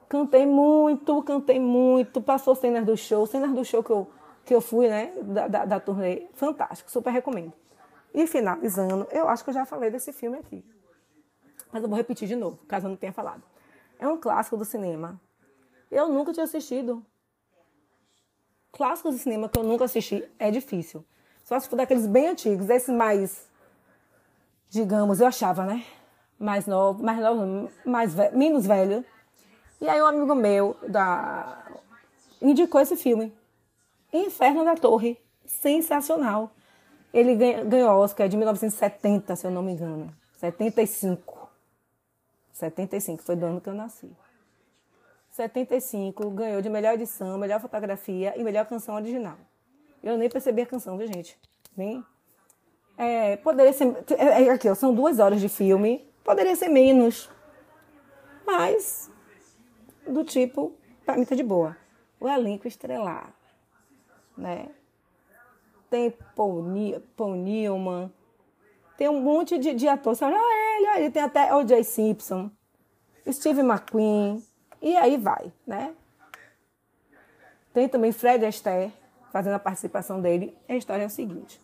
Cantei 0.07 0.45
muito, 0.45 1.23
cantei 1.23 1.59
muito, 1.59 2.21
passou 2.21 2.55
cenas 2.55 2.85
do 2.85 2.95
show, 2.95 3.25
cenas 3.25 3.51
do 3.51 3.65
show 3.65 3.83
que 3.83 3.89
eu, 3.89 4.07
que 4.45 4.53
eu 4.53 4.61
fui, 4.61 4.87
né, 4.87 5.13
da, 5.21 5.47
da, 5.47 5.65
da 5.65 5.79
turnê, 5.79 6.27
fantástico, 6.33 6.91
super 6.91 7.11
recomendo. 7.11 7.53
E 8.13 8.27
finalizando, 8.27 9.07
eu 9.11 9.27
acho 9.27 9.43
que 9.43 9.49
eu 9.49 9.53
já 9.53 9.65
falei 9.65 9.89
desse 9.89 10.13
filme 10.13 10.37
aqui. 10.37 10.63
Mas 11.71 11.83
eu 11.83 11.89
vou 11.89 11.97
repetir 11.97 12.27
de 12.27 12.35
novo, 12.35 12.57
caso 12.67 12.85
eu 12.85 12.89
não 12.89 12.97
tenha 12.97 13.11
falado. 13.11 13.43
É 13.99 14.07
um 14.07 14.17
clássico 14.17 14.55
do 14.55 14.63
cinema. 14.63 15.19
Eu 15.91 16.07
nunca 16.09 16.31
tinha 16.31 16.43
assistido. 16.43 17.05
Clássicos 18.71 19.15
do 19.15 19.17
cinema 19.17 19.47
que 19.47 19.57
eu 19.57 19.63
nunca 19.63 19.85
assisti 19.85 20.27
é 20.37 20.51
difícil. 20.51 21.03
Só 21.43 21.59
se 21.59 21.69
for 21.69 21.75
daqueles 21.75 22.07
bem 22.07 22.27
antigos, 22.27 22.69
esses 22.69 22.93
mais, 22.93 23.49
digamos, 24.69 25.19
eu 25.21 25.27
achava, 25.27 25.65
né? 25.65 25.85
Mais 26.37 26.67
novo, 26.67 27.03
mais 27.03 27.19
novo, 27.19 27.71
mais 27.85 28.13
velho, 28.13 28.37
menos 28.37 28.65
velho. 28.65 29.05
E 29.81 29.89
aí 29.89 30.01
um 30.01 30.05
amigo 30.05 30.33
meu 30.35 30.75
da 30.87 31.63
indicou 32.41 32.81
esse 32.81 32.95
filme. 32.95 33.33
Inferno 34.13 34.63
da 34.63 34.75
Torre. 34.75 35.17
Sensacional. 35.45 36.51
Ele 37.13 37.35
ganhou 37.63 37.99
Oscar 37.99 38.27
de 38.27 38.35
1970, 38.35 39.35
se 39.35 39.47
eu 39.47 39.51
não 39.51 39.61
me 39.61 39.73
engano. 39.73 40.13
75. 40.37 41.49
75, 42.51 43.23
foi 43.23 43.35
do 43.35 43.45
ano 43.45 43.61
que 43.61 43.69
eu 43.69 43.73
nasci. 43.73 44.09
75, 45.29 46.29
ganhou 46.29 46.61
de 46.61 46.69
melhor 46.69 46.93
edição, 46.93 47.37
melhor 47.37 47.59
fotografia 47.59 48.33
e 48.37 48.43
melhor 48.43 48.65
canção 48.65 48.95
original. 48.95 49.37
Eu 50.01 50.17
nem 50.17 50.29
percebi 50.29 50.61
a 50.61 50.65
canção, 50.65 50.97
viu, 50.97 51.07
gente? 51.07 51.37
Bem, 51.75 52.03
é, 52.97 53.35
poderia 53.37 53.73
ser. 53.73 53.93
É, 54.17 54.43
é, 54.43 54.49
aqui, 54.49 54.69
ó, 54.69 54.75
são 54.75 54.93
duas 54.93 55.19
horas 55.19 55.41
de 55.41 55.49
filme. 55.49 56.07
Poderia 56.23 56.55
ser 56.55 56.69
menos. 56.69 57.29
Mas, 58.45 59.11
do 60.07 60.23
tipo, 60.23 60.73
pra 61.05 61.17
mim 61.17 61.25
tá 61.25 61.35
de 61.35 61.43
boa. 61.43 61.75
O 62.19 62.27
elenco 62.27 62.67
estrelar. 62.67 63.33
Né? 64.37 64.69
tem 65.95 66.11
Paul, 66.35 66.65
Paul 67.15 67.35
Newman, 67.35 68.11
tem 68.97 69.07
um 69.07 69.21
monte 69.21 69.57
de, 69.57 69.73
de 69.73 69.87
atores. 69.87 70.21
Olha 70.21 70.35
ele, 70.35 70.87
olha 70.89 70.99
ele, 70.99 71.11
tem 71.11 71.21
até 71.21 71.53
O.J. 71.55 71.83
Simpson, 71.83 72.51
Steve 73.31 73.61
McQueen, 73.61 74.43
e 74.81 74.95
aí 74.97 75.17
vai, 75.17 75.53
né? 75.65 75.95
Tem 77.73 77.87
também 77.87 78.11
Fred 78.11 78.45
Astaire, 78.45 78.93
fazendo 79.31 79.53
a 79.53 79.59
participação 79.59 80.21
dele. 80.21 80.57
A 80.67 80.75
história 80.75 81.03
é 81.03 81.07
o 81.07 81.09
seguinte. 81.09 81.61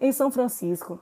Em 0.00 0.12
São 0.12 0.30
Francisco, 0.30 1.00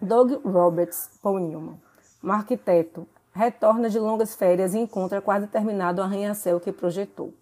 Doug 0.00 0.32
Roberts 0.44 1.18
Paul 1.22 1.38
Newman, 1.38 1.80
um 2.22 2.32
arquiteto, 2.32 3.06
retorna 3.38 3.88
de 3.88 4.00
longas 4.00 4.34
férias 4.34 4.74
e 4.74 4.78
encontra 4.78 5.22
quase 5.22 5.46
terminado 5.46 6.00
o 6.00 6.04
arranha-céu 6.04 6.58
que 6.58 6.72
projetou. 6.72 7.32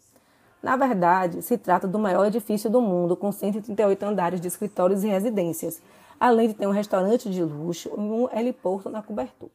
Na 0.63 0.77
verdade, 0.77 1.41
se 1.41 1.57
trata 1.57 1.89
do 1.89 1.99
maior 1.99 2.27
edifício 2.27 2.69
do 2.69 2.83
mundo, 2.83 3.17
com 3.17 3.33
138 3.33 4.05
andares 4.05 4.39
de 4.39 4.47
escritórios 4.47 5.03
e 5.03 5.09
residências, 5.09 5.81
além 6.21 6.49
de 6.49 6.55
ter 6.55 6.67
um 6.67 6.71
restaurante 6.71 7.31
de 7.31 7.43
luxo 7.43 7.89
e 7.89 7.99
um 7.99 8.29
heliporto 8.31 8.91
na 8.91 9.03
cobertura. 9.03 9.51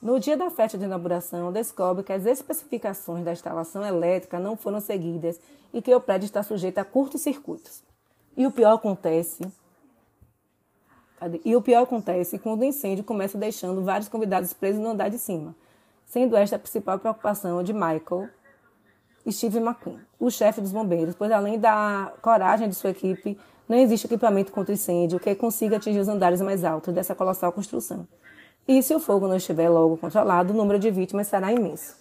No 0.00 0.18
dia 0.18 0.34
da 0.34 0.48
festa 0.48 0.78
de 0.78 0.86
inauguração, 0.86 1.52
descobre 1.52 2.02
que 2.02 2.12
as 2.14 2.24
especificações 2.24 3.22
da 3.22 3.32
instalação 3.32 3.84
elétrica 3.84 4.38
não 4.38 4.56
foram 4.56 4.80
seguidas 4.80 5.38
e 5.74 5.82
que 5.82 5.94
o 5.94 6.00
prédio 6.00 6.24
está 6.24 6.42
sujeito 6.42 6.78
a 6.78 6.84
curtos 6.84 7.20
circuitos. 7.20 7.82
E 8.34 8.46
o 8.46 8.50
pior 8.50 8.72
acontece. 8.72 9.46
E 11.44 11.54
o 11.54 11.60
pior 11.60 11.82
acontece 11.82 12.38
quando 12.38 12.62
o 12.62 12.64
incêndio 12.64 13.04
começa 13.04 13.36
deixando 13.36 13.82
vários 13.82 14.08
convidados 14.08 14.54
presos 14.54 14.80
no 14.80 14.90
andar 14.90 15.10
de 15.10 15.18
cima, 15.18 15.54
sendo 16.06 16.36
esta 16.36 16.56
a 16.56 16.58
principal 16.58 16.98
preocupação 16.98 17.62
de 17.62 17.72
Michael, 17.72 18.28
Steve 19.30 19.58
McQueen, 19.58 20.00
o 20.18 20.30
chefe 20.30 20.60
dos 20.60 20.72
bombeiros, 20.72 21.14
pois 21.14 21.30
além 21.30 21.58
da 21.58 22.12
coragem 22.22 22.68
de 22.68 22.74
sua 22.74 22.90
equipe, 22.90 23.38
não 23.68 23.76
existe 23.76 24.06
equipamento 24.06 24.50
contra 24.50 24.72
incêndio 24.72 25.20
que 25.20 25.34
consiga 25.34 25.76
atingir 25.76 26.00
os 26.00 26.08
andares 26.08 26.40
mais 26.40 26.64
altos 26.64 26.94
dessa 26.94 27.14
colossal 27.14 27.52
construção. 27.52 28.08
E 28.66 28.82
se 28.82 28.94
o 28.94 28.98
fogo 28.98 29.28
não 29.28 29.36
estiver 29.36 29.68
logo 29.68 29.96
controlado, 29.96 30.52
o 30.52 30.56
número 30.56 30.78
de 30.78 30.90
vítimas 30.90 31.26
será 31.26 31.52
imenso, 31.52 31.96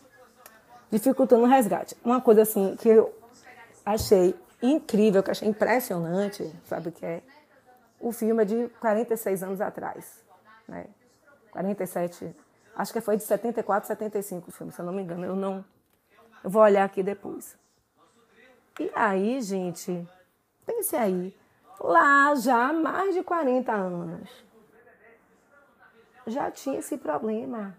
dificultando 0.89 1.43
o 1.43 1.47
resgate. 1.47 1.95
Uma 2.03 2.21
coisa 2.21 2.43
assim 2.43 2.75
que 2.77 2.87
eu 2.87 3.13
achei 3.85 4.33
incrível, 4.61 5.21
que 5.21 5.29
eu 5.29 5.31
achei 5.33 5.47
impressionante, 5.47 6.49
sabe 6.65 6.89
o 6.89 6.91
que 6.91 7.05
é? 7.05 7.21
O 7.99 8.11
filme 8.11 8.43
é 8.43 8.45
de 8.45 8.69
46 8.79 9.43
anos 9.43 9.61
atrás, 9.61 10.23
né? 10.67 10.87
47, 11.51 12.35
acho 12.75 12.93
que 12.93 13.01
foi 13.01 13.17
de 13.17 13.23
74, 13.23 13.87
75 13.87 14.49
o 14.49 14.51
filme, 14.51 14.71
se 14.71 14.79
eu 14.79 14.85
não 14.85 14.93
me 14.93 15.01
engano. 15.01 15.25
Eu 15.25 15.35
não 15.35 15.65
eu 16.43 16.49
vou 16.49 16.61
olhar 16.61 16.85
aqui 16.85 17.03
depois. 17.03 17.57
E 18.79 18.89
aí, 18.95 19.41
gente, 19.41 20.07
pense 20.65 20.95
aí, 20.95 21.35
lá 21.79 22.33
já 22.35 22.69
há 22.69 22.73
mais 22.73 23.13
de 23.13 23.21
40 23.21 23.71
anos, 23.73 24.29
já 26.25 26.49
tinha 26.49 26.79
esse 26.79 26.97
problema. 26.97 27.75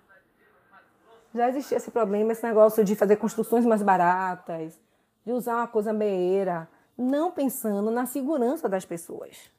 Já 1.34 1.48
existia 1.48 1.76
esse 1.76 1.90
problema, 1.90 2.32
esse 2.32 2.44
negócio 2.44 2.84
de 2.84 2.96
fazer 2.96 3.16
construções 3.16 3.64
mais 3.64 3.82
baratas, 3.82 4.78
de 5.24 5.32
usar 5.32 5.56
uma 5.56 5.68
coisa 5.68 5.92
meia, 5.92 6.68
não 6.98 7.30
pensando 7.30 7.90
na 7.90 8.04
segurança 8.04 8.68
das 8.68 8.84
pessoas. 8.84 9.50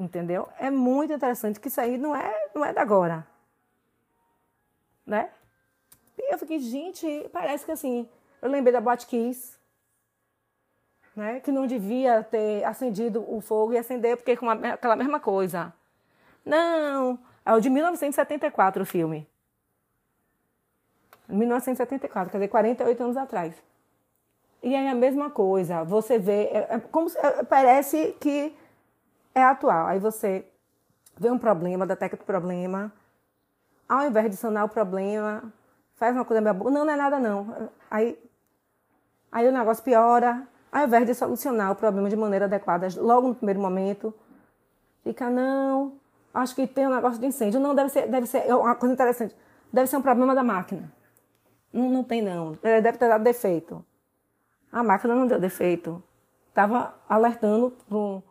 Entendeu? 0.00 0.48
É 0.58 0.70
muito 0.70 1.12
interessante 1.12 1.60
que 1.60 1.68
isso 1.68 1.78
aí 1.78 1.98
não 1.98 2.16
é, 2.16 2.48
não 2.54 2.64
é 2.64 2.72
da 2.72 2.80
agora. 2.80 3.26
Né? 5.04 5.28
E 6.18 6.32
eu 6.32 6.38
fiquei, 6.38 6.58
gente, 6.58 7.28
parece 7.30 7.66
que 7.66 7.70
assim, 7.70 8.08
eu 8.40 8.48
lembrei 8.48 8.72
da 8.72 8.80
Botkiss, 8.80 9.58
né? 11.14 11.40
Que 11.40 11.52
não 11.52 11.66
devia 11.66 12.22
ter 12.22 12.64
acendido 12.64 13.22
o 13.28 13.42
fogo 13.42 13.74
e 13.74 13.78
acender, 13.78 14.16
porque 14.16 14.34
com 14.38 14.46
uma, 14.46 14.54
aquela 14.72 14.96
mesma 14.96 15.20
coisa. 15.20 15.70
Não, 16.46 17.18
é 17.44 17.52
o 17.52 17.60
de 17.60 17.68
1974 17.68 18.82
o 18.82 18.86
filme. 18.86 19.28
1974, 21.28 22.32
quer 22.32 22.38
dizer, 22.38 22.48
48 22.48 23.02
anos 23.02 23.16
atrás. 23.18 23.54
E 24.62 24.74
aí 24.74 24.88
a 24.88 24.94
mesma 24.94 25.28
coisa, 25.28 25.84
você 25.84 26.18
vê, 26.18 26.44
é, 26.44 26.66
é 26.70 26.78
como 26.78 27.10
se, 27.10 27.18
é, 27.18 27.42
parece 27.44 28.16
que 28.18 28.54
é 29.34 29.42
atual. 29.42 29.86
Aí 29.86 29.98
você 29.98 30.44
vê 31.18 31.30
um 31.30 31.38
problema, 31.38 31.86
detecta 31.86 32.22
o 32.22 32.26
problema, 32.26 32.92
ao 33.88 34.06
invés 34.06 34.30
de 34.30 34.36
sanar 34.36 34.64
o 34.64 34.68
problema, 34.68 35.52
faz 35.94 36.14
uma 36.14 36.24
coisa 36.24 36.40
meio 36.40 36.54
boa. 36.54 36.70
Não, 36.70 36.84
não 36.84 36.92
é 36.92 36.96
nada 36.96 37.18
não. 37.18 37.70
Aí, 37.90 38.16
aí 39.32 39.48
o 39.48 39.52
negócio 39.52 39.82
piora. 39.82 40.46
Ao 40.72 40.86
invés 40.86 41.04
de 41.04 41.14
solucionar 41.14 41.72
o 41.72 41.74
problema 41.74 42.08
de 42.08 42.14
maneira 42.14 42.44
adequada 42.44 42.86
logo 42.98 43.26
no 43.26 43.34
primeiro 43.34 43.60
momento, 43.60 44.14
fica, 45.02 45.28
não, 45.28 45.94
acho 46.32 46.54
que 46.54 46.64
tem 46.64 46.86
um 46.86 46.94
negócio 46.94 47.20
de 47.20 47.26
incêndio. 47.26 47.58
Não, 47.58 47.74
deve 47.74 47.90
ser, 47.90 48.06
deve 48.06 48.26
ser, 48.26 48.54
uma 48.54 48.76
coisa 48.76 48.94
interessante, 48.94 49.34
deve 49.72 49.88
ser 49.88 49.96
um 49.96 50.02
problema 50.02 50.32
da 50.32 50.44
máquina. 50.44 50.92
Não, 51.72 51.88
não 51.90 52.04
tem 52.04 52.22
não, 52.22 52.52
deve 52.62 52.92
ter 52.92 53.08
dado 53.08 53.24
defeito. 53.24 53.84
A 54.70 54.84
máquina 54.84 55.16
não 55.16 55.26
deu 55.26 55.40
defeito. 55.40 56.00
Estava 56.48 56.94
alertando 57.08 57.72
por 57.88 57.98
um, 57.98 58.22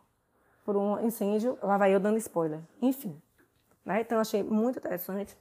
por 0.70 0.76
um 0.76 1.04
incêndio, 1.04 1.58
lá 1.60 1.76
vai 1.76 1.92
eu 1.92 1.98
dando 1.98 2.16
spoiler. 2.18 2.60
Enfim, 2.80 3.20
né? 3.84 4.02
então 4.02 4.20
achei 4.20 4.40
muito 4.40 4.78
interessante 4.78 5.36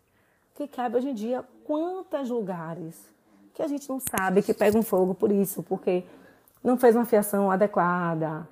que 0.56 0.68
cabe 0.68 0.98
hoje 0.98 1.10
em 1.10 1.14
dia 1.14 1.46
quantos 1.66 2.32
lugares 2.32 3.08
que 3.54 3.62
a 3.62 3.68
gente 3.68 3.88
não 3.88 4.00
sabe 4.00 4.42
que 4.42 4.56
pegam 4.56 4.82
fogo 4.82 5.14
por 5.14 5.32
isso, 5.32 5.62
porque 5.62 6.04
não 6.64 6.78
fez 6.78 6.96
uma 6.96 7.06
fiação 7.06 7.52
adequada, 7.52 8.48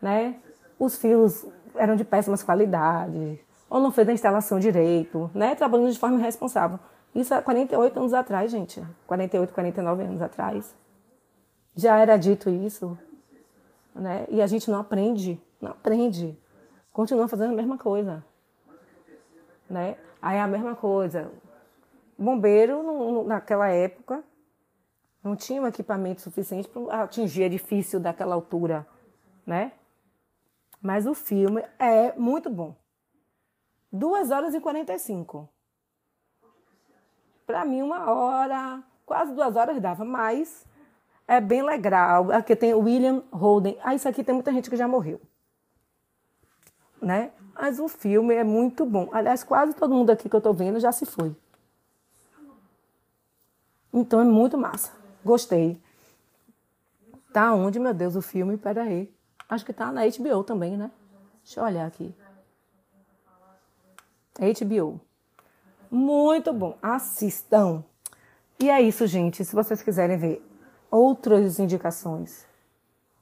né? 0.00 0.36
Os 0.78 0.96
fios 0.96 1.44
eram 1.74 1.96
de 1.96 2.04
péssimas 2.04 2.40
qualidades, 2.40 3.40
ou 3.68 3.80
não 3.80 3.90
fez 3.90 4.08
a 4.08 4.12
instalação 4.12 4.60
direito, 4.60 5.28
né? 5.34 5.56
Trabalhando 5.56 5.90
de 5.90 5.98
forma 5.98 6.20
irresponsável. 6.20 6.78
Isso 7.12 7.34
há 7.34 7.42
48 7.42 7.98
anos 7.98 8.14
atrás, 8.14 8.48
gente. 8.48 8.80
48, 9.08 9.52
49 9.52 10.02
anos 10.04 10.22
atrás. 10.22 10.72
Já 11.74 11.98
era 11.98 12.16
dito 12.16 12.48
isso. 12.48 12.96
Né? 13.92 14.24
E 14.30 14.40
a 14.40 14.46
gente 14.46 14.70
não 14.70 14.78
aprende. 14.78 15.40
Não 15.62 15.70
aprende. 15.70 16.36
Continua 16.92 17.28
fazendo 17.28 17.52
a 17.52 17.56
mesma 17.56 17.78
coisa. 17.78 18.24
Né? 19.70 19.96
Aí 20.20 20.36
é 20.36 20.40
a 20.40 20.48
mesma 20.48 20.74
coisa. 20.74 21.30
Bombeiro, 22.18 23.24
naquela 23.24 23.68
época, 23.68 24.22
não 25.22 25.36
tinha 25.36 25.62
um 25.62 25.66
equipamento 25.66 26.20
suficiente 26.20 26.68
para 26.68 27.04
atingir 27.04 27.44
edifício 27.44 28.00
daquela 28.00 28.34
altura, 28.34 28.86
né? 29.46 29.72
Mas 30.80 31.06
o 31.06 31.14
filme 31.14 31.64
é 31.78 32.12
muito 32.18 32.50
bom. 32.50 32.76
2 33.92 34.30
horas 34.30 34.52
e 34.54 34.60
45. 34.60 35.48
Para 37.46 37.64
mim, 37.64 37.82
uma 37.82 38.10
hora, 38.10 38.82
quase 39.06 39.32
duas 39.32 39.54
horas 39.54 39.80
dava, 39.80 40.04
mas 40.04 40.66
é 41.26 41.40
bem 41.40 41.62
legal. 41.62 42.32
Aqui 42.32 42.56
tem 42.56 42.74
William 42.74 43.22
Holden. 43.32 43.78
Ah, 43.82 43.94
isso 43.94 44.08
aqui 44.08 44.24
tem 44.24 44.34
muita 44.34 44.52
gente 44.52 44.68
que 44.68 44.76
já 44.76 44.88
morreu. 44.88 45.20
Né? 47.02 47.32
Mas 47.54 47.78
o 47.78 47.88
filme 47.88 48.34
é 48.34 48.44
muito 48.44 48.86
bom. 48.86 49.10
Aliás, 49.12 49.42
quase 49.42 49.74
todo 49.74 49.94
mundo 49.94 50.10
aqui 50.10 50.28
que 50.28 50.36
eu 50.36 50.38
estou 50.38 50.54
vendo 50.54 50.80
já 50.80 50.92
se 50.92 51.04
foi. 51.04 51.34
Então 53.92 54.20
é 54.20 54.24
muito 54.24 54.56
massa. 54.56 54.92
Gostei. 55.24 55.80
Tá 57.32 57.52
onde, 57.54 57.78
meu 57.78 57.92
Deus, 57.92 58.16
o 58.16 58.22
filme? 58.22 58.56
Pera 58.56 58.82
aí. 58.82 59.12
Acho 59.48 59.64
que 59.66 59.72
tá 59.72 59.90
na 59.92 60.02
HBO 60.06 60.44
também, 60.44 60.76
né? 60.76 60.90
Deixa 61.44 61.60
eu 61.60 61.64
olhar 61.64 61.86
aqui. 61.86 62.14
HBO. 64.38 65.00
Muito 65.90 66.52
bom. 66.52 66.78
Assistam. 66.80 67.84
E 68.58 68.70
é 68.70 68.80
isso, 68.80 69.06
gente. 69.06 69.44
Se 69.44 69.54
vocês 69.54 69.82
quiserem 69.82 70.16
ver 70.16 70.48
outras 70.90 71.58
indicações 71.58 72.46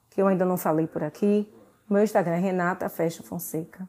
que 0.09 0.21
eu 0.21 0.27
ainda 0.27 0.45
não 0.45 0.57
falei 0.57 0.87
por 0.87 1.03
aqui, 1.03 1.51
meu 1.93 2.03
Instagram 2.03 2.35
é 2.35 2.39
Renata 2.39 2.87
Fecha 2.89 3.21
Fonseca. 3.21 3.87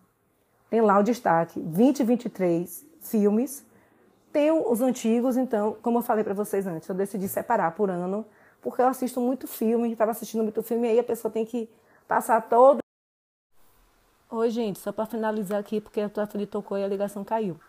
Tem 0.68 0.80
lá 0.80 0.98
o 0.98 1.02
destaque 1.02 1.60
2023 1.60 2.86
filmes. 3.00 3.64
Tem 4.32 4.50
os 4.50 4.80
antigos, 4.80 5.36
então, 5.36 5.76
como 5.82 5.98
eu 5.98 6.02
falei 6.02 6.24
para 6.24 6.32
vocês 6.32 6.66
antes, 6.66 6.88
eu 6.88 6.94
decidi 6.94 7.28
separar 7.28 7.72
por 7.72 7.90
ano, 7.90 8.24
porque 8.62 8.80
eu 8.80 8.86
assisto 8.86 9.20
muito 9.20 9.46
filme, 9.46 9.92
estava 9.92 10.10
assistindo 10.12 10.42
muito 10.42 10.62
filme, 10.62 10.88
e 10.88 10.92
aí 10.92 10.98
a 10.98 11.04
pessoa 11.04 11.30
tem 11.30 11.44
que 11.44 11.68
passar 12.08 12.40
todo. 12.48 12.78
Oi, 14.30 14.48
gente, 14.48 14.78
só 14.78 14.90
para 14.90 15.04
finalizar 15.04 15.60
aqui, 15.60 15.82
porque 15.82 16.00
a 16.00 16.08
tua 16.08 16.26
filha 16.26 16.46
tocou 16.46 16.78
e 16.78 16.84
a 16.84 16.88
ligação 16.88 17.22
caiu. 17.22 17.60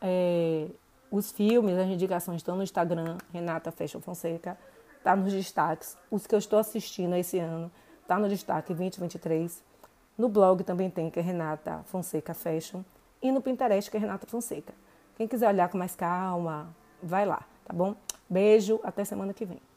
É, 0.00 0.68
os 1.10 1.32
filmes, 1.32 1.76
as 1.76 1.88
indicações 1.88 2.36
estão 2.36 2.56
no 2.56 2.62
Instagram, 2.62 3.18
Renata 3.32 3.72
Fashion 3.72 4.00
Fonseca, 4.00 4.56
tá 5.02 5.16
nos 5.16 5.32
destaques. 5.32 5.96
Os 6.10 6.26
que 6.26 6.34
eu 6.34 6.38
estou 6.38 6.60
assistindo 6.60 7.16
esse 7.16 7.40
ano, 7.40 7.70
tá 8.08 8.18
no 8.18 8.28
destaque 8.28 8.72
2023. 8.74 9.62
No 10.16 10.28
blog 10.28 10.64
também 10.64 10.90
tem, 10.90 11.10
que 11.10 11.20
é 11.20 11.22
Renata 11.22 11.82
Fonseca 11.84 12.32
Fashion. 12.32 12.82
E 13.22 13.30
no 13.30 13.42
Pinterest, 13.42 13.90
que 13.90 13.96
é 13.98 14.00
Renata 14.00 14.26
Fonseca. 14.26 14.72
Quem 15.14 15.28
quiser 15.28 15.46
olhar 15.46 15.68
com 15.68 15.76
mais 15.76 15.94
calma, 15.94 16.74
vai 17.02 17.26
lá, 17.26 17.42
tá 17.64 17.72
bom? 17.72 17.94
Beijo, 18.28 18.80
até 18.82 19.04
semana 19.04 19.34
que 19.34 19.44
vem. 19.44 19.60